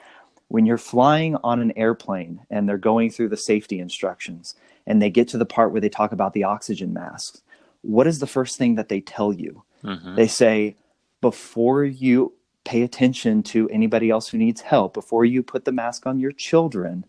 [0.49, 4.55] When you're flying on an airplane and they're going through the safety instructions
[4.87, 7.43] and they get to the part where they talk about the oxygen masks,
[7.83, 9.63] what is the first thing that they tell you?
[9.85, 10.17] Mm-hmm.
[10.17, 10.77] They say,
[11.21, 12.33] before you
[12.65, 16.33] pay attention to anybody else who needs help, before you put the mask on your
[16.33, 17.05] children,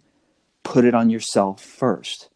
[0.64, 2.30] put it on yourself first.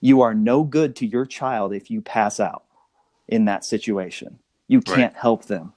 [0.00, 2.64] You are no good to your child if you pass out
[3.28, 4.38] in that situation.
[4.68, 5.74] You can't help them.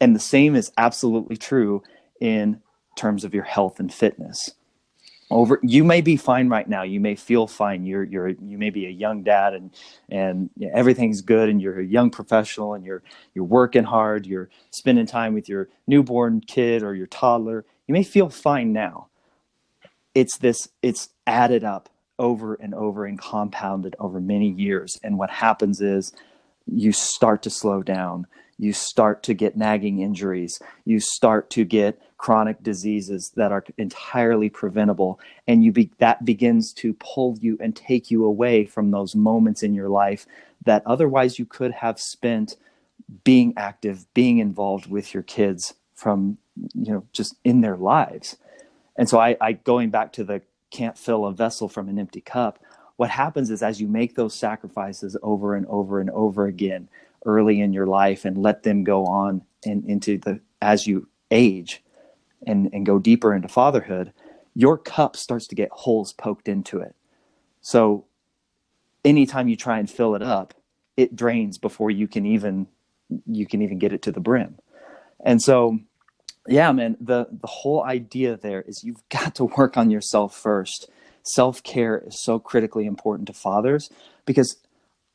[0.00, 1.82] And the same is absolutely true
[2.20, 2.60] in
[2.96, 4.50] terms of your health and fitness.
[5.30, 6.82] Over you may be fine right now.
[6.82, 7.86] You may feel fine.
[7.86, 9.70] You're you're you may be a young dad and
[10.08, 13.02] and everything's good and you're a young professional and you're
[13.34, 17.64] you're working hard, you're spending time with your newborn kid or your toddler.
[17.86, 19.08] You may feel fine now.
[20.14, 25.30] It's this it's added up over and over and compounded over many years and what
[25.30, 26.12] happens is
[26.66, 28.26] you start to slow down
[28.58, 30.60] you start to get nagging injuries.
[30.84, 35.20] You start to get chronic diseases that are entirely preventable.
[35.46, 39.62] And you be, that begins to pull you and take you away from those moments
[39.62, 40.26] in your life
[40.64, 42.56] that otherwise you could have spent
[43.22, 46.38] being active being involved with your kids from
[46.74, 48.36] you know just in their lives.
[48.96, 52.20] And so I, I going back to the can't fill a vessel from an empty
[52.20, 52.58] cup
[52.96, 56.88] what happens is as you make those sacrifices over and over and over again
[57.24, 61.82] early in your life and let them go on and into the as you age
[62.46, 64.12] and and go deeper into fatherhood
[64.54, 66.94] your cup starts to get holes poked into it.
[67.60, 68.06] So
[69.04, 70.54] anytime you try and fill it up
[70.96, 72.68] it drains before you can even
[73.26, 74.58] you can even get it to the brim.
[75.24, 75.78] And so
[76.46, 80.88] yeah man the the whole idea there is you've got to work on yourself first.
[81.26, 83.90] Self-care is so critically important to fathers
[84.26, 84.58] because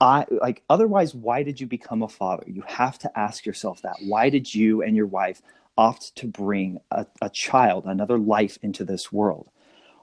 [0.01, 2.43] I like otherwise why did you become a father?
[2.47, 3.97] You have to ask yourself that.
[4.01, 5.41] Why did you and your wife
[5.77, 9.49] opt to bring a, a child, another life into this world?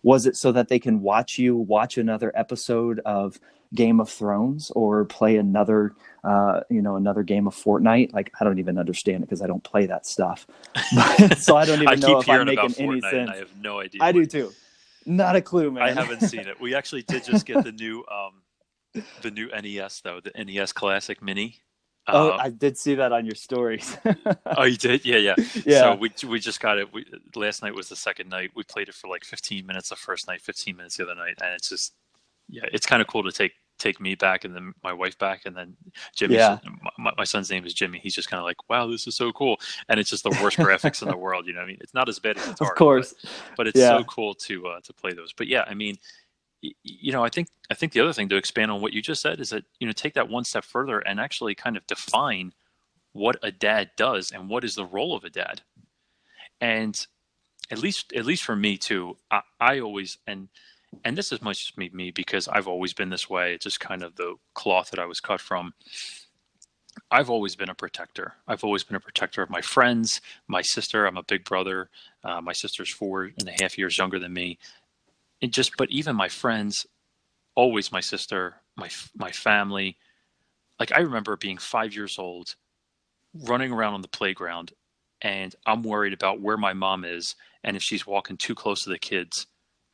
[0.02, 3.40] Was it so that they can watch you watch another episode of
[3.74, 8.12] Game of Thrones or play another uh, you know another game of Fortnite?
[8.12, 10.46] Like I don't even understand it because I don't play that stuff.
[11.38, 13.30] so I don't even I know keep if I'm making any Fortnite, sense.
[13.30, 14.02] I have no idea.
[14.02, 14.52] I do too.
[15.06, 15.84] Not a clue, man.
[15.84, 16.60] I haven't seen it.
[16.60, 18.42] We actually did just get the new um,
[19.22, 21.60] the new NES though, the NES Classic Mini.
[22.08, 23.96] oh, Uh, I did see that on your stories.
[24.56, 25.04] oh, you did?
[25.04, 25.34] Yeah, yeah.
[25.64, 25.80] yeah.
[25.80, 26.92] So we we just got it.
[26.92, 27.04] We,
[27.34, 28.50] last night was the second night.
[28.54, 31.34] We played it for like 15 minutes the first night, 15 minutes the other night,
[31.42, 31.94] and it's just
[32.48, 35.42] yeah, it's kind of cool to take take me back and then my wife back
[35.44, 35.76] and then
[36.14, 36.36] Jimmy.
[36.36, 36.58] Yeah.
[36.96, 37.98] My, my son's name is Jimmy.
[38.02, 40.56] He's just kind of like, wow, this is so cool, and it's just the worst
[40.56, 41.46] graphics in the world.
[41.46, 43.14] You know, what I mean, it's not as bad as it's of course.
[43.56, 43.98] but it's Yeah.
[43.98, 45.32] so cool to uh, to play those.
[45.34, 45.96] But yeah, I mean,
[46.60, 49.22] you know, I think I think the other thing to expand on what you just
[49.22, 52.52] said is that you know take that one step further and actually kind of define
[53.12, 55.62] what a dad does and what is the role of a dad.
[56.60, 56.98] And
[57.70, 60.48] at least at least for me too, I, I always and
[61.04, 63.54] and this is much me me because I've always been this way.
[63.54, 65.74] It's just kind of the cloth that I was cut from.
[67.10, 68.34] I've always been a protector.
[68.48, 71.06] I've always been a protector of my friends, my sister.
[71.06, 71.90] I'm a big brother.
[72.24, 74.58] Uh, my sister's four and a half years younger than me.
[75.40, 76.86] It just, but even my friends,
[77.54, 79.98] always my sister, my my family.
[80.80, 82.56] Like I remember being five years old,
[83.34, 84.72] running around on the playground,
[85.22, 88.90] and I'm worried about where my mom is and if she's walking too close to
[88.90, 89.46] the kids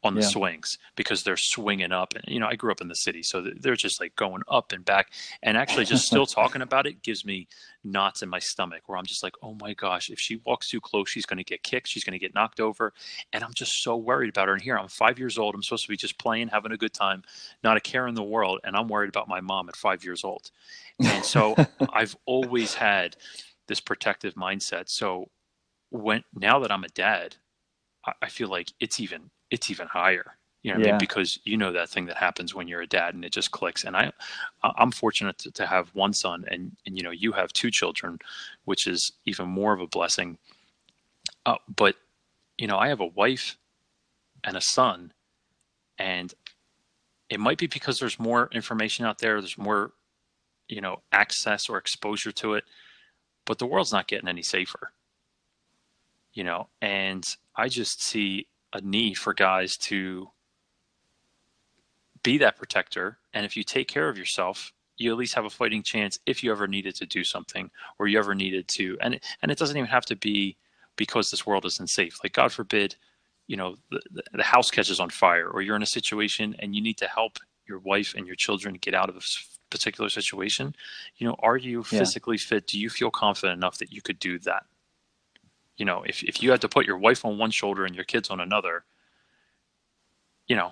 [0.04, 0.28] on the yeah.
[0.28, 2.14] swings because they're swinging up.
[2.14, 4.72] And you know i grew up in the city so they're just like going up
[4.72, 5.12] and back.
[5.42, 7.48] And actually just still talking about it gives me
[7.84, 10.80] knots in my stomach where i'm just like oh my gosh if she walks too
[10.80, 12.92] close she's going to get kicked she's going to get knocked over.
[13.32, 14.54] And i'm just so worried about her.
[14.54, 15.54] And here i'm five years old.
[15.54, 17.22] I'm supposed to be just playing having a good time
[17.62, 18.60] not a care in the world.
[18.64, 20.50] And i'm worried about my mom at five years old.
[21.00, 21.54] And so
[21.92, 23.16] i've always had
[23.68, 24.88] this protective mindset.
[24.88, 25.30] So
[25.90, 27.36] when now that i'm a dad
[28.20, 30.36] I feel like it's even it's even higher.
[30.62, 30.88] You know, yeah.
[30.88, 30.98] I mean?
[30.98, 33.84] because you know that thing that happens when you're a dad and it just clicks.
[33.84, 34.12] And I,
[34.62, 38.18] I'm fortunate to, to have one son, and and you know you have two children,
[38.64, 40.38] which is even more of a blessing.
[41.44, 41.96] Uh, but
[42.58, 43.58] you know, I have a wife
[44.44, 45.12] and a son,
[45.98, 46.32] and
[47.28, 49.40] it might be because there's more information out there.
[49.40, 49.92] There's more,
[50.68, 52.64] you know, access or exposure to it,
[53.46, 54.92] but the world's not getting any safer.
[56.34, 60.30] You know, and I just see a need for guys to
[62.22, 63.18] be that protector.
[63.34, 66.42] And if you take care of yourself, you at least have a fighting chance if
[66.42, 68.96] you ever needed to do something or you ever needed to.
[69.00, 70.56] And and it doesn't even have to be
[70.96, 72.18] because this world isn't safe.
[72.22, 72.96] Like God forbid,
[73.46, 76.82] you know, the, the house catches on fire or you're in a situation and you
[76.82, 79.20] need to help your wife and your children get out of a
[79.70, 80.76] particular situation.
[81.16, 82.48] You know, are you physically yeah.
[82.48, 82.66] fit?
[82.66, 84.64] Do you feel confident enough that you could do that?
[85.82, 88.04] You know, if, if you had to put your wife on one shoulder and your
[88.04, 88.84] kids on another,
[90.46, 90.70] you know,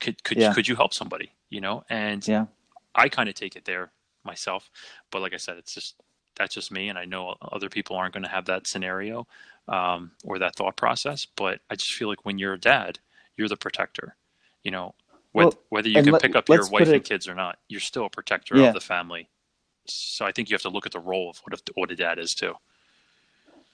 [0.00, 0.54] could could yeah.
[0.54, 1.32] could you help somebody?
[1.50, 2.46] You know, and yeah,
[2.94, 3.92] I kind of take it there
[4.24, 4.70] myself,
[5.10, 5.96] but like I said, it's just
[6.36, 9.26] that's just me, and I know other people aren't going to have that scenario
[9.68, 11.26] um, or that thought process.
[11.36, 12.98] But I just feel like when you're a dad,
[13.36, 14.16] you're the protector.
[14.64, 14.94] You know,
[15.32, 17.58] whether, well, whether you can let, pick up your wife it, and kids or not,
[17.68, 18.68] you're still a protector yeah.
[18.68, 19.28] of the family.
[19.86, 21.96] So I think you have to look at the role of what a, what a
[21.96, 22.54] dad is too.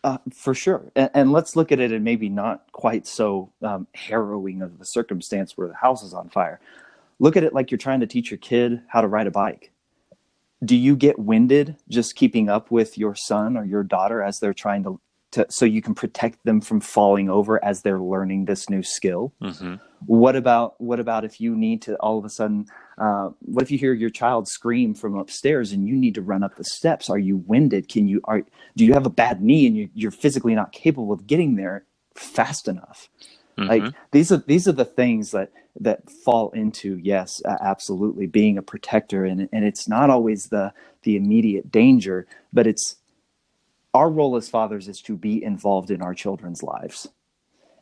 [0.07, 0.92] Uh, for sure.
[0.95, 4.85] And, and, let's look at it in maybe not quite so um, harrowing of a
[4.85, 6.61] circumstance where the house is on fire.
[7.19, 9.73] Look at it like you're trying to teach your kid how to ride a bike.
[10.64, 14.55] Do you get winded just keeping up with your son or your daughter as they're
[14.55, 15.01] trying to,
[15.37, 19.33] to so you can protect them from falling over as they're learning this new skill?
[19.40, 19.77] Mm-hmm.
[20.05, 22.66] What about what about if you need to all of a sudden
[22.99, 26.42] uh, what if you hear your child scream from upstairs and you need to run
[26.42, 27.09] up the steps?
[27.09, 27.88] Are you winded?
[27.88, 28.42] Can you are
[28.77, 31.85] do you have a bad knee and you, you're physically not capable of getting there
[32.14, 33.09] fast enough?
[33.59, 33.68] Mm-hmm.
[33.68, 38.62] Like these are these are the things that that fall into yes, absolutely being a
[38.62, 40.72] protector, and and it's not always the
[41.03, 42.96] the immediate danger, but it's
[43.96, 47.09] our role as fathers is to be involved in our children's lives,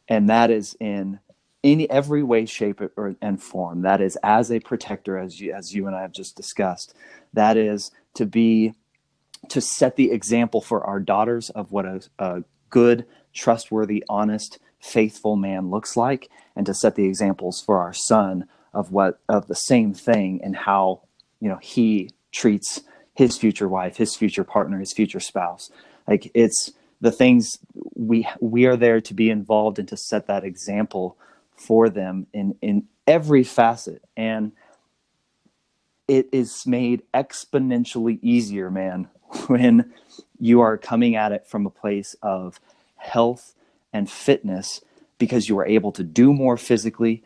[0.06, 1.18] and that is in
[1.64, 3.82] any every way, shape, or, and form.
[3.82, 6.94] That is as a protector, as you, as you and I have just discussed.
[7.32, 8.74] That is to be
[9.48, 15.34] to set the example for our daughters of what a, a good, trustworthy, honest, faithful
[15.34, 19.56] man looks like, and to set the examples for our son of what of the
[19.56, 21.02] same thing and how
[21.40, 22.82] you know he treats
[23.14, 25.72] his future wife, his future partner, his future spouse.
[26.06, 27.58] Like it's the things
[27.94, 31.16] we we are there to be involved and to set that example
[31.54, 34.02] for them in in every facet.
[34.16, 34.52] And
[36.08, 39.08] it is made exponentially easier man
[39.46, 39.92] when
[40.38, 42.60] you are coming at it from a place of
[42.96, 43.54] health
[43.92, 44.80] and fitness
[45.18, 47.22] because you are able to do more physically.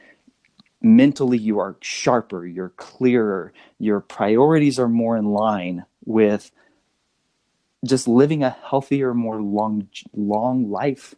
[0.81, 6.53] Mentally you are sharper you're clearer your priorities are more in line with
[7.85, 11.15] just living a healthier more long long life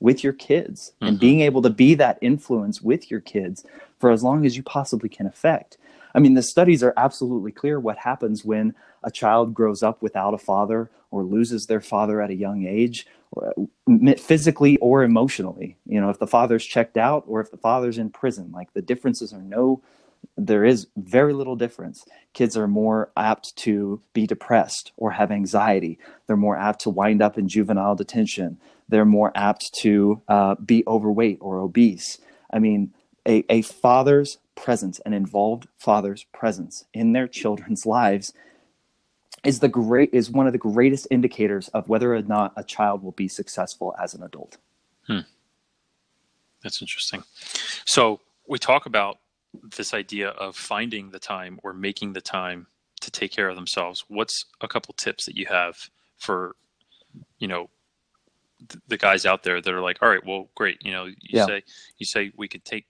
[0.00, 1.06] with your kids mm-hmm.
[1.06, 3.64] and being able to be that influence with your kids
[3.98, 5.78] for as long as you possibly can affect.
[6.14, 10.34] I mean, the studies are absolutely clear what happens when a child grows up without
[10.34, 13.06] a father or loses their father at a young age,
[14.18, 15.76] physically or emotionally.
[15.86, 18.82] You know, if the father's checked out or if the father's in prison, like the
[18.82, 19.82] differences are no,
[20.36, 22.04] there is very little difference.
[22.32, 25.98] Kids are more apt to be depressed or have anxiety.
[26.26, 28.58] They're more apt to wind up in juvenile detention
[28.88, 32.18] they're more apt to uh, be overweight or obese.
[32.52, 32.92] I mean,
[33.26, 38.32] a, a father's presence, an involved father's presence in their children's lives
[39.42, 43.02] is the great is one of the greatest indicators of whether or not a child
[43.02, 44.56] will be successful as an adult.
[45.06, 45.20] Hmm.
[46.62, 47.24] That's interesting.
[47.84, 49.18] So we talk about
[49.62, 52.66] this idea of finding the time or making the time
[53.00, 54.04] to take care of themselves.
[54.08, 55.76] What's a couple tips that you have
[56.18, 56.56] for,
[57.38, 57.70] you know,
[58.68, 60.78] th- the guys out there that are like, all right, well, great.
[60.82, 61.46] You know, you Yeah.
[61.46, 61.62] say,
[61.98, 62.86] you say we could take,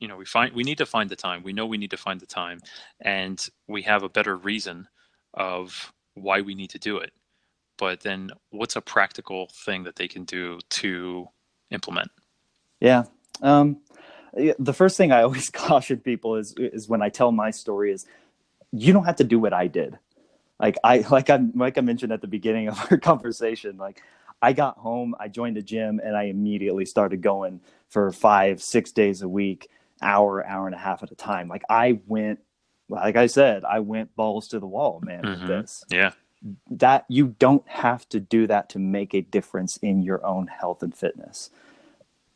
[0.00, 1.42] you know, we find, we need to find the time.
[1.42, 2.60] We know we need to find the time
[3.00, 4.88] and we have a better reason
[5.34, 7.12] of why we need to do it.
[7.78, 11.28] But then what's a practical thing that they can do to
[11.70, 12.10] implement?
[12.80, 13.04] Yeah.
[13.40, 13.87] Um, yeah,
[14.32, 18.06] the first thing I always caution people is is when I tell my story is
[18.72, 19.98] you don't have to do what I did.
[20.60, 24.02] Like I like I like I mentioned at the beginning of our conversation, like
[24.40, 28.92] I got home, I joined a gym, and I immediately started going for five, six
[28.92, 29.68] days a week,
[30.00, 31.48] hour, hour and a half at a time.
[31.48, 32.38] Like I went,
[32.88, 35.30] like I said, I went balls to the wall, man, Mhm.
[35.40, 36.12] with this Yeah.
[36.70, 40.84] that you don't have to do that to make a difference in your own health
[40.84, 41.50] and fitness.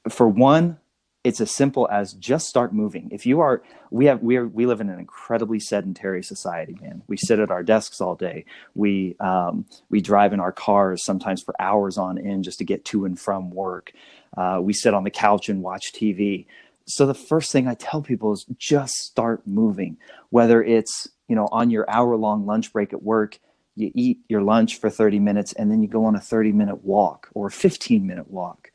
[0.09, 0.79] For one,
[1.25, 3.09] it's as simple as just start moving.
[3.13, 7.03] If you are, we have, we are, we live in an incredibly sedentary society, man.
[7.07, 8.45] We sit at our desks all day.
[8.75, 12.85] We, um, we drive in our cars sometimes for hours on end just to get
[12.87, 13.93] to and from work.
[14.37, 16.47] Uh, we sit on the couch and watch TV.
[16.87, 19.99] So the first thing I tell people is just start moving.
[20.31, 23.39] Whether it's you know on your hour long lunch break at work,
[23.77, 26.85] you eat your lunch for 30 minutes and then you go on a 30 minute
[26.85, 28.72] walk or a 15 minute walk.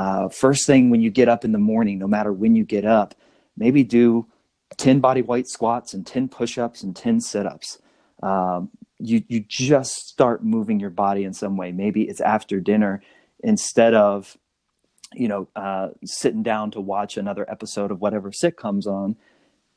[0.00, 2.86] Uh, first thing when you get up in the morning, no matter when you get
[2.86, 3.14] up,
[3.58, 4.26] maybe do
[4.78, 7.82] 10 body weight squats and 10 push ups and 10 sit ups.
[8.22, 11.70] Um, you, you just start moving your body in some way.
[11.70, 13.02] Maybe it's after dinner
[13.40, 14.38] instead of
[15.12, 19.16] you know uh, sitting down to watch another episode of whatever sitcoms on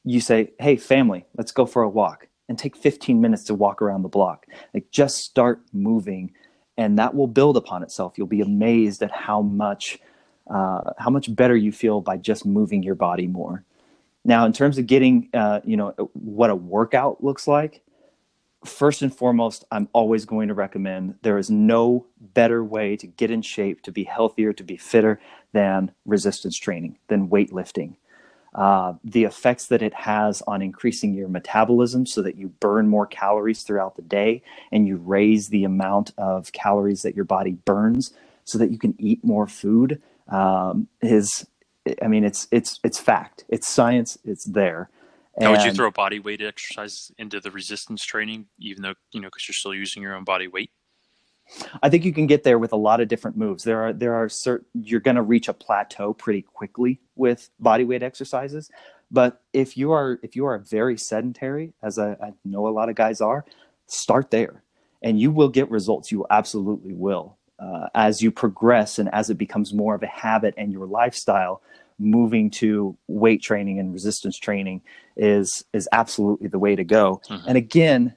[0.03, 3.81] you say hey family let's go for a walk and take 15 minutes to walk
[3.81, 6.31] around the block like just start moving
[6.77, 9.97] and that will build upon itself you'll be amazed at how much
[10.49, 13.63] uh, how much better you feel by just moving your body more
[14.25, 17.83] now in terms of getting uh, you know what a workout looks like
[18.65, 23.31] first and foremost, I'm always going to recommend there is no better way to get
[23.31, 25.19] in shape, to be healthier, to be fitter
[25.51, 27.95] than resistance training, than weightlifting.
[28.55, 33.07] Uh, the effects that it has on increasing your metabolism so that you burn more
[33.07, 38.13] calories throughout the day and you raise the amount of calories that your body burns
[38.43, 39.99] so that you can eat more food
[40.29, 41.45] um, is
[42.01, 44.89] i mean it's it's it's fact it's science it's there
[45.39, 49.19] Now, would you And- throw body weight exercise into the resistance training, even though you
[49.21, 50.69] know because you're still using your own body weight?
[51.81, 53.63] I think you can get there with a lot of different moves.
[53.63, 57.83] There are there are certain you're going to reach a plateau pretty quickly with body
[57.83, 58.69] weight exercises,
[59.11, 62.89] but if you are if you are very sedentary, as I, I know a lot
[62.89, 63.43] of guys are,
[63.87, 64.63] start there,
[65.01, 66.11] and you will get results.
[66.11, 67.37] You absolutely will.
[67.59, 71.61] Uh, as you progress and as it becomes more of a habit and your lifestyle,
[71.99, 74.81] moving to weight training and resistance training
[75.15, 77.21] is is absolutely the way to go.
[77.29, 77.43] Mhm.
[77.47, 78.15] And again,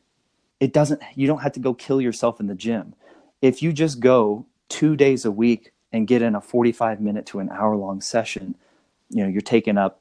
[0.60, 2.94] it doesn't you don't have to go kill yourself in the gym
[3.42, 7.38] if you just go two days a week and get in a 45 minute to
[7.40, 8.54] an hour long session
[9.10, 10.00] you know you're taking up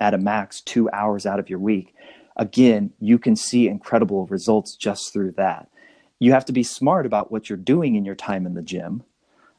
[0.00, 1.94] at a max two hours out of your week
[2.36, 5.68] again you can see incredible results just through that
[6.18, 9.04] you have to be smart about what you're doing in your time in the gym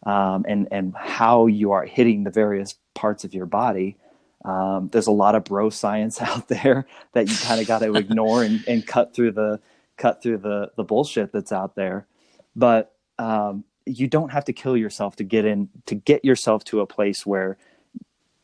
[0.06, 3.98] um, and and how you are hitting the various parts of your body.
[4.46, 7.94] Um, there's a lot of bro science out there that you kind of got to
[7.96, 9.60] ignore and, and cut through the
[9.98, 12.08] cut through the the bullshit that's out there.
[12.56, 16.82] But um, you don't have to kill yourself to get in to get yourself to
[16.82, 17.58] a place where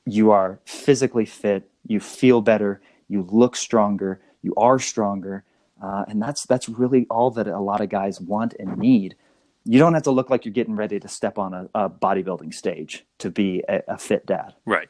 [0.06, 5.44] you are physically fit you feel better you look stronger you are stronger
[5.86, 9.16] uh, and that's that's really all that a lot of guys want and need
[9.66, 12.54] you don't have to look like you're getting ready to step on a, a bodybuilding
[12.54, 14.90] stage to be a, a fit dad Right.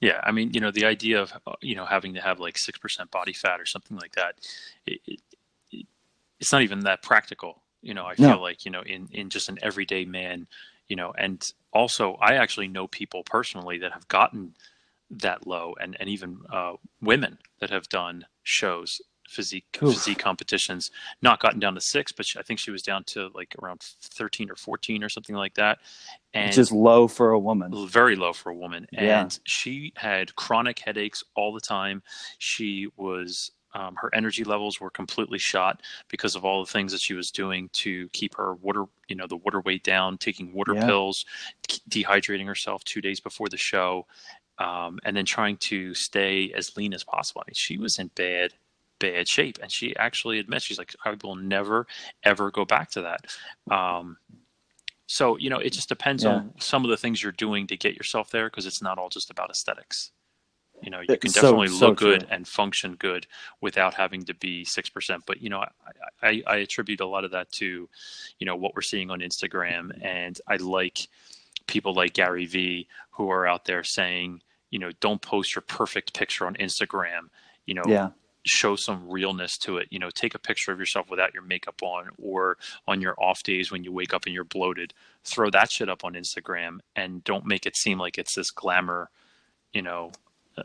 [0.00, 2.58] Yeah, I mean, you know, the idea of uh, you know having to have like
[2.58, 4.36] six percent body fat or something like that,
[4.86, 5.20] it, it,
[5.72, 5.86] it,
[6.40, 7.62] it's not even that practical.
[7.82, 8.42] You know, I feel No.
[8.42, 10.48] like you know in in just an everyday man,
[10.88, 14.56] you know, and also I actually know people personally that have gotten
[15.10, 19.94] that low, and and even uh, women that have done shows physique Oof.
[19.94, 20.90] physique competitions,
[21.22, 23.80] not gotten down to six, but she, I think she was down to like around
[23.80, 25.78] thirteen or fourteen or something like that,
[26.32, 29.20] and which is low for a woman very low for a woman Yeah.
[29.20, 32.02] and she had chronic headaches all the time
[32.38, 37.00] she was um, her energy levels were completely shot because of all the things that
[37.00, 40.74] she was doing to keep her water you know the water weight down taking water
[40.74, 40.86] Yeah.
[40.86, 41.24] pills
[41.88, 44.06] dehydrating herself two days before the show
[44.58, 47.42] um, and then trying to stay as lean as possible.
[47.44, 48.52] I mean, she was in bad,
[48.98, 51.86] bad shape, and she actually admits she's like, I will never,
[52.22, 53.74] ever go back to that.
[53.74, 54.16] Um,
[55.06, 56.30] so you know, it just depends yeah.
[56.30, 59.08] on some of the things you're doing to get yourself there, because it's not all
[59.08, 60.12] just about aesthetics.
[60.82, 63.26] You know, you can definitely so, look so good and function good
[63.60, 65.22] without having to be six percent.
[65.26, 67.88] But you know, I, I, I attribute a lot of that to,
[68.38, 71.08] you know, what we're seeing on Instagram, and I like
[71.66, 76.12] people like Gary Vee who are out there saying, you know, don't post your perfect
[76.12, 77.30] picture on Instagram.
[77.66, 78.10] You know, yeah.
[78.44, 79.88] Show some realness to it.
[79.90, 83.42] You know, take a picture of yourself without your makeup on, or on your off
[83.42, 84.94] days when you wake up and you're bloated.
[85.24, 89.10] Throw that shit up on Instagram, and don't make it seem like it's this glamour,
[89.72, 90.12] you know,
[90.56, 90.62] uh,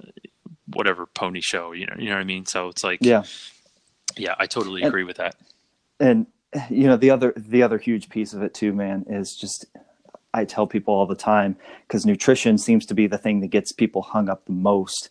[0.67, 1.71] whatever pony show.
[1.71, 2.45] You know, you know what I mean.
[2.45, 3.23] So it's like, yeah,
[4.17, 5.35] yeah, I totally agree and, with that.
[5.99, 6.27] And
[6.69, 9.65] you know, the other the other huge piece of it too, man, is just
[10.33, 11.55] I tell people all the time
[11.87, 15.09] because nutrition seems to be the thing that gets people hung up the most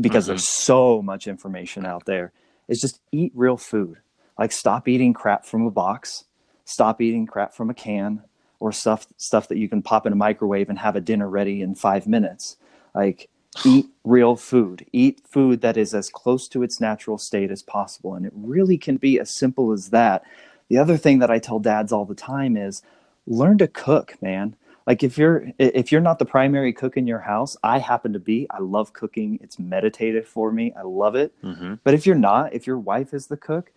[0.00, 0.32] because mm-hmm.
[0.32, 2.32] there's so much information out there.
[2.68, 3.98] Is just eat real food.
[4.38, 6.24] Like stop eating crap from a box,
[6.64, 8.22] stop eating crap from a can
[8.60, 11.60] or stuff stuff that you can pop in a microwave and have a dinner ready
[11.60, 12.56] in 5 minutes.
[12.94, 13.28] Like
[13.64, 14.86] eat real food.
[14.92, 18.78] Eat food that is as close to its natural state as possible and it really
[18.78, 20.24] can be as simple as that.
[20.68, 22.82] The other thing that I tell dads all the time is
[23.26, 24.56] learn to cook, man.
[24.86, 28.18] Like if you're if you're not the primary cook in your house, I happen to
[28.18, 28.46] be.
[28.50, 29.38] I love cooking.
[29.42, 30.72] It's meditative for me.
[30.76, 31.32] I love it.
[31.42, 31.74] Mm-hmm.
[31.84, 33.72] But if you're not, if your wife is the cook,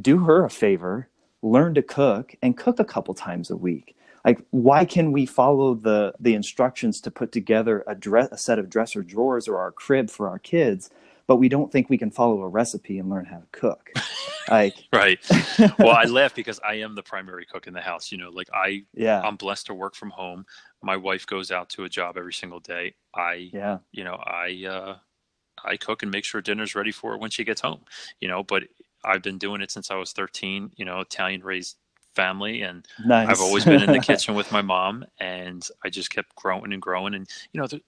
[0.00, 1.08] do her a favor,
[1.42, 3.96] learn to cook and cook a couple times a week.
[4.24, 8.58] Like why can we follow the the instructions to put together a dress a set
[8.58, 10.90] of dresser drawers or our crib for our kids
[11.26, 13.90] but we don't think we can follow a recipe and learn how to cook.
[14.50, 15.20] Like right.
[15.78, 18.10] Well, I laugh because I am the primary cook in the house.
[18.10, 20.44] You know, like I yeah I'm blessed to work from home.
[20.82, 22.94] My wife goes out to a job every single day.
[23.14, 24.96] I yeah you know I uh,
[25.64, 27.82] I cook and make sure dinner's ready for her when she gets home.
[28.20, 28.64] You know, but
[29.04, 30.72] I've been doing it since I was 13.
[30.76, 31.76] You know, Italian raised
[32.14, 33.28] family and nice.
[33.28, 36.82] I've always been in the kitchen with my mom and I just kept growing and
[36.82, 37.80] growing and you know there,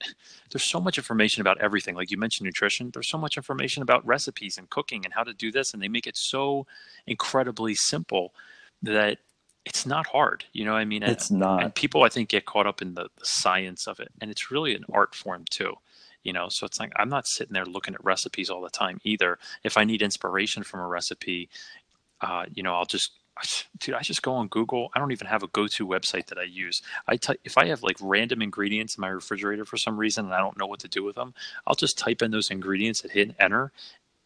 [0.51, 1.95] there's so much information about everything.
[1.95, 5.33] Like you mentioned nutrition there's so much information about recipes and cooking and how to
[5.33, 6.65] do this and they make it so
[7.07, 8.33] incredibly simple
[8.81, 9.19] that
[9.65, 11.03] it's not hard you know I mean?
[11.03, 11.63] It's and, not.
[11.63, 14.51] and people I think get caught up in the, the science of it and it's
[14.51, 15.75] really an art form too
[16.23, 16.49] you know?
[16.49, 19.37] So it's like i'm not sitting there looking at recipes all the time either.
[19.63, 21.49] If i need inspiration from a recipe
[22.21, 23.11] uh, you know i'll just
[23.79, 24.89] dude, I just go on Google.
[24.93, 26.81] I don't even have a go-to website that I use.
[27.07, 30.33] I type if I have like random ingredients in my refrigerator for some reason and
[30.33, 31.33] I don't know what to do with them,
[31.67, 33.71] I'll just type in those ingredients and hit enter,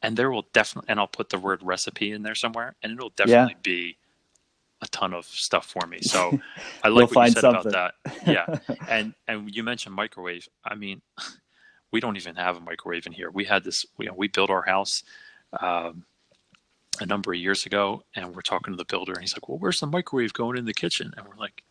[0.02, 3.10] and there will definitely and I'll put the word recipe in there somewhere, and it'll
[3.12, 3.62] definitely yeah.
[3.64, 3.98] be
[4.82, 6.00] a ton of stuff for me.
[6.02, 6.40] So
[6.84, 7.72] I like what you said something.
[7.72, 8.26] about that.
[8.28, 10.48] Yeah, and and you mentioned microwave.
[10.64, 11.02] I mean,
[11.92, 13.32] we don't even have a microwave in here.
[13.32, 13.86] We had this.
[13.98, 15.04] We, you know, we built our house.
[15.60, 16.06] Um,
[17.00, 19.58] a number of years ago, and we're talking to the builder, and he's like, "Well,
[19.58, 21.64] where's the microwave going in the kitchen?" And we're like,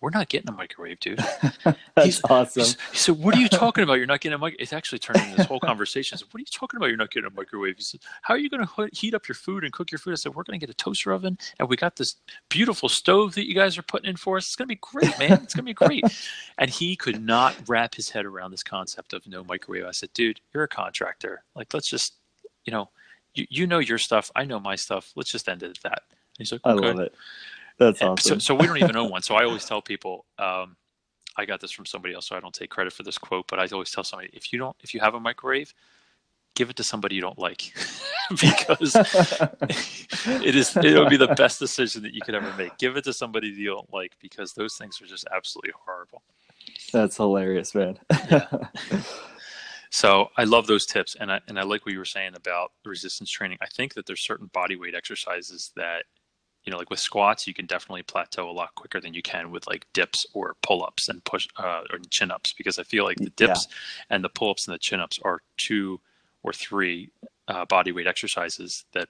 [0.00, 1.18] "We're not getting a microwave, dude."
[1.64, 2.62] That's he's, awesome.
[2.62, 3.94] He's, he said, "What are you talking about?
[3.94, 6.18] You're not getting a microwave." It's actually turning this whole conversation.
[6.18, 6.86] Said, "What are you talking about?
[6.86, 9.34] You're not getting a microwave?" He said, "How are you going to heat up your
[9.34, 11.68] food and cook your food?" I said, "We're going to get a toaster oven, and
[11.68, 12.16] we got this
[12.48, 14.46] beautiful stove that you guys are putting in for us.
[14.46, 15.42] It's going to be great, man.
[15.44, 16.04] It's going to be great."
[16.58, 19.86] and he could not wrap his head around this concept of no microwave.
[19.86, 21.44] I said, "Dude, you're a contractor.
[21.54, 22.14] Like, let's just,
[22.64, 22.90] you know."
[23.34, 24.30] You, you know your stuff.
[24.34, 25.12] I know my stuff.
[25.16, 26.02] Let's just end it at that.
[26.08, 26.86] And he's like, okay.
[26.86, 27.14] I love it.
[27.78, 28.40] That's and awesome.
[28.40, 29.22] So, so we don't even own one.
[29.22, 30.76] So I always tell people, um,
[31.36, 33.58] I got this from somebody else, so I don't take credit for this quote, but
[33.58, 35.74] I always tell somebody, if you don't, if you have a microwave,
[36.54, 37.74] give it to somebody you don't like
[38.30, 38.94] because
[40.26, 43.12] it is it'll be the best decision that you could ever make give it to
[43.12, 46.22] somebody you don't like because those things are just absolutely horrible
[46.92, 47.98] that's hilarious man
[48.30, 48.46] yeah.
[49.94, 52.72] So I love those tips, and I and I like what you were saying about
[52.84, 53.58] resistance training.
[53.62, 56.02] I think that there's certain body weight exercises that,
[56.64, 59.52] you know, like with squats, you can definitely plateau a lot quicker than you can
[59.52, 63.04] with like dips or pull ups and push uh, or chin ups because I feel
[63.04, 64.16] like the dips yeah.
[64.16, 66.00] and the pull ups and the chin ups are two
[66.42, 67.10] or three
[67.46, 69.06] uh, body weight exercises that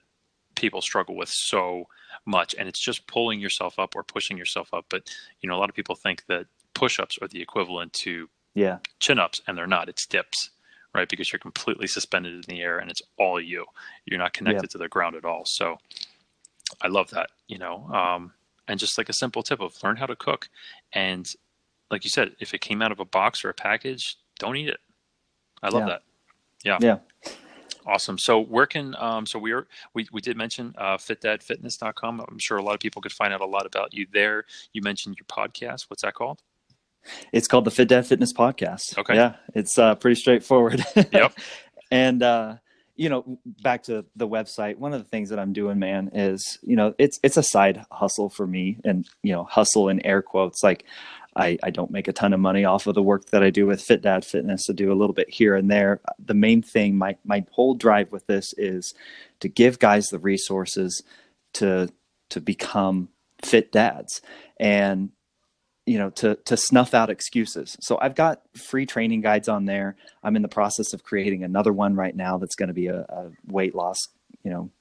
[0.53, 1.85] people struggle with so
[2.27, 4.85] much, and it's just pulling yourself up or pushing yourself up.
[4.89, 5.09] But
[5.41, 8.77] you know, a lot of people think that push ups are the equivalent to yeah
[8.99, 9.89] chin ups, and they're not.
[9.89, 10.51] It's dips
[10.95, 11.09] right?
[11.09, 13.65] Because you're completely suspended in the air and it's all you.
[14.05, 15.45] You're not connected to the ground at all.
[15.45, 15.77] So
[16.81, 17.87] I love that, you know.
[17.93, 18.31] Um,
[18.67, 20.49] and just like a simple tip of learn how to cook.
[20.93, 21.31] And
[21.91, 24.69] like you said, if it came out of a box or a package, don't eat
[24.69, 24.79] it.
[25.61, 25.87] I love yeah.
[25.87, 26.01] that.
[26.63, 26.77] Yeah.
[26.81, 27.31] Yeah.
[27.87, 28.17] Awesome.
[28.17, 32.25] So where can um, so we are we, we did mention uh, fitdadfitness.com.
[32.27, 34.45] I'm sure a lot of people could find out a lot about you there.
[34.73, 35.85] You mentioned your podcast.
[35.89, 36.41] What's that called?
[37.31, 38.97] It's called the Fit Dad Fitness Podcast.
[38.97, 39.15] Okay.
[39.15, 40.83] Yeah, it's uh, pretty straightforward.
[41.11, 41.33] Yep.
[41.91, 42.55] and uh,
[42.95, 44.77] you know, back to the website.
[44.77, 47.83] One of the things that I'm doing, man, is you know, it's it's a side
[47.91, 50.63] hustle for me, and you know, hustle in air quotes.
[50.63, 50.85] Like,
[51.35, 53.65] I I don't make a ton of money off of the work that I do
[53.65, 54.69] with Fit Dad Fitness.
[54.69, 55.99] I do a little bit here and there.
[56.19, 58.93] The main thing, my my whole drive with this is
[59.41, 61.03] to give guys the resources
[61.55, 61.89] to
[62.29, 63.09] to become
[63.43, 64.21] fit dads
[64.59, 65.09] and
[65.85, 67.77] you know to to snuff out excuses.
[67.81, 69.95] So i've got free training guides on there.
[70.23, 73.01] I'm in the process of creating another one right now that's going to be a,
[73.01, 73.97] a, weight loss
[74.43, 74.71] you know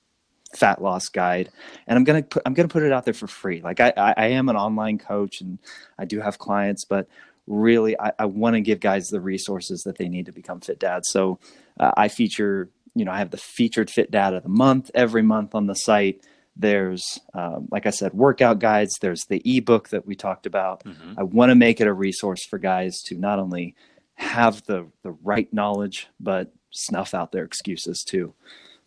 [0.57, 1.51] fat loss guide.
[1.87, 3.61] And i'm going to put i'm going to put it out there for free.
[3.61, 5.59] Like I, I am an online coach and
[5.99, 7.07] i do have clients but
[7.47, 10.79] really i, I want to give guys the resources that they need to become fit
[10.79, 11.09] dads.
[11.11, 11.39] So
[11.79, 15.23] uh, i feature you know i have the featured fit dad of the month every
[15.23, 16.25] month on the site
[16.57, 18.99] there's, um, like I said, workout guides.
[19.01, 20.85] There's the ebook that we talked about.
[20.85, 21.15] Mm-hmm.
[21.19, 23.75] I want to make it a resource for guys to not only
[24.15, 28.35] have the the right knowledge, but snuff out their excuses too.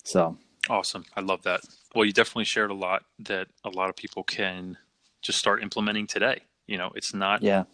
[0.04, 0.38] So
[0.70, 1.06] awesome!
[1.16, 1.62] I love that.
[1.94, 4.78] Well, you definitely shared a lot that a lot of people can
[5.22, 6.44] just start implementing today.
[6.68, 7.66] You know, it's not yeah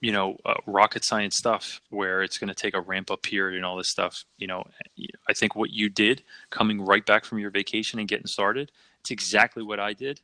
[0.00, 3.56] you know uh, rocket science stuff where it's going to take a ramp up period
[3.56, 4.64] and all this stuff you know
[5.28, 8.70] i think what you did coming right back from your vacation and getting started
[9.00, 10.20] it's exactly what i did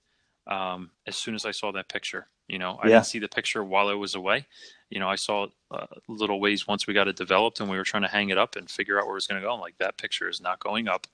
[0.47, 2.79] um, as soon as i saw that picture you know?
[2.83, 2.95] I yeah.
[2.95, 4.47] didn't see the picture while i was away.
[4.91, 7.77] You know i saw it uh, little ways once we got it developed and we
[7.77, 9.53] were trying to hang it up and figure out where it's going to go.
[9.53, 11.07] I'm like that picture is not going up.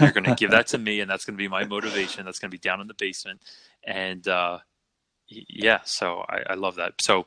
[0.00, 2.24] You're going to give that to me and that's going to be my motivation.
[2.24, 3.42] That's going to be down in the basement.
[3.84, 4.58] And uh,
[5.28, 6.94] yeah so I, I love that.
[7.02, 7.26] So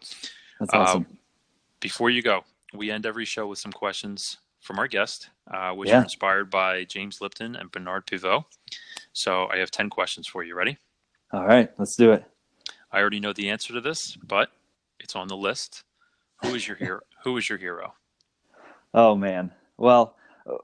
[0.60, 1.06] that's awesome.
[1.10, 1.18] Um,
[1.80, 2.44] before you go,
[2.74, 6.00] we end every show with some questions from our guest, uh, which yeah.
[6.00, 8.44] are inspired by James Lipton and Bernard Pivot.
[9.14, 10.56] So I have 10 questions for you.
[10.56, 10.78] Ready?
[11.32, 12.26] All right, let's do it.
[12.92, 14.50] I already know the answer to this, but
[15.00, 15.84] it's on the list.
[16.42, 17.02] Who is your hero?
[17.24, 17.94] Who is your hero?
[18.94, 19.52] Oh man.
[19.78, 20.16] Well,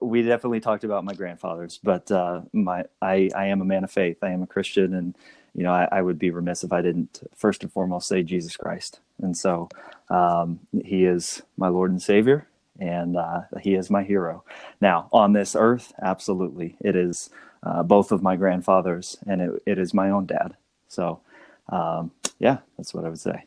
[0.01, 3.91] we definitely talked about my grandfathers, but uh, my I, I am a man of
[3.91, 4.17] faith.
[4.21, 5.17] I am a Christian, and
[5.55, 8.55] you know I, I would be remiss if I didn't first and foremost say Jesus
[8.55, 8.99] Christ.
[9.21, 9.69] And so
[10.09, 12.47] um, he is my Lord and Savior,
[12.79, 14.43] and uh, he is my hero.
[14.81, 17.29] Now, on this earth, absolutely, it is
[17.63, 20.55] uh, both of my grandfathers, and it, it is my own dad.
[20.87, 21.21] So,
[21.69, 23.43] um, yeah, that's what I would say.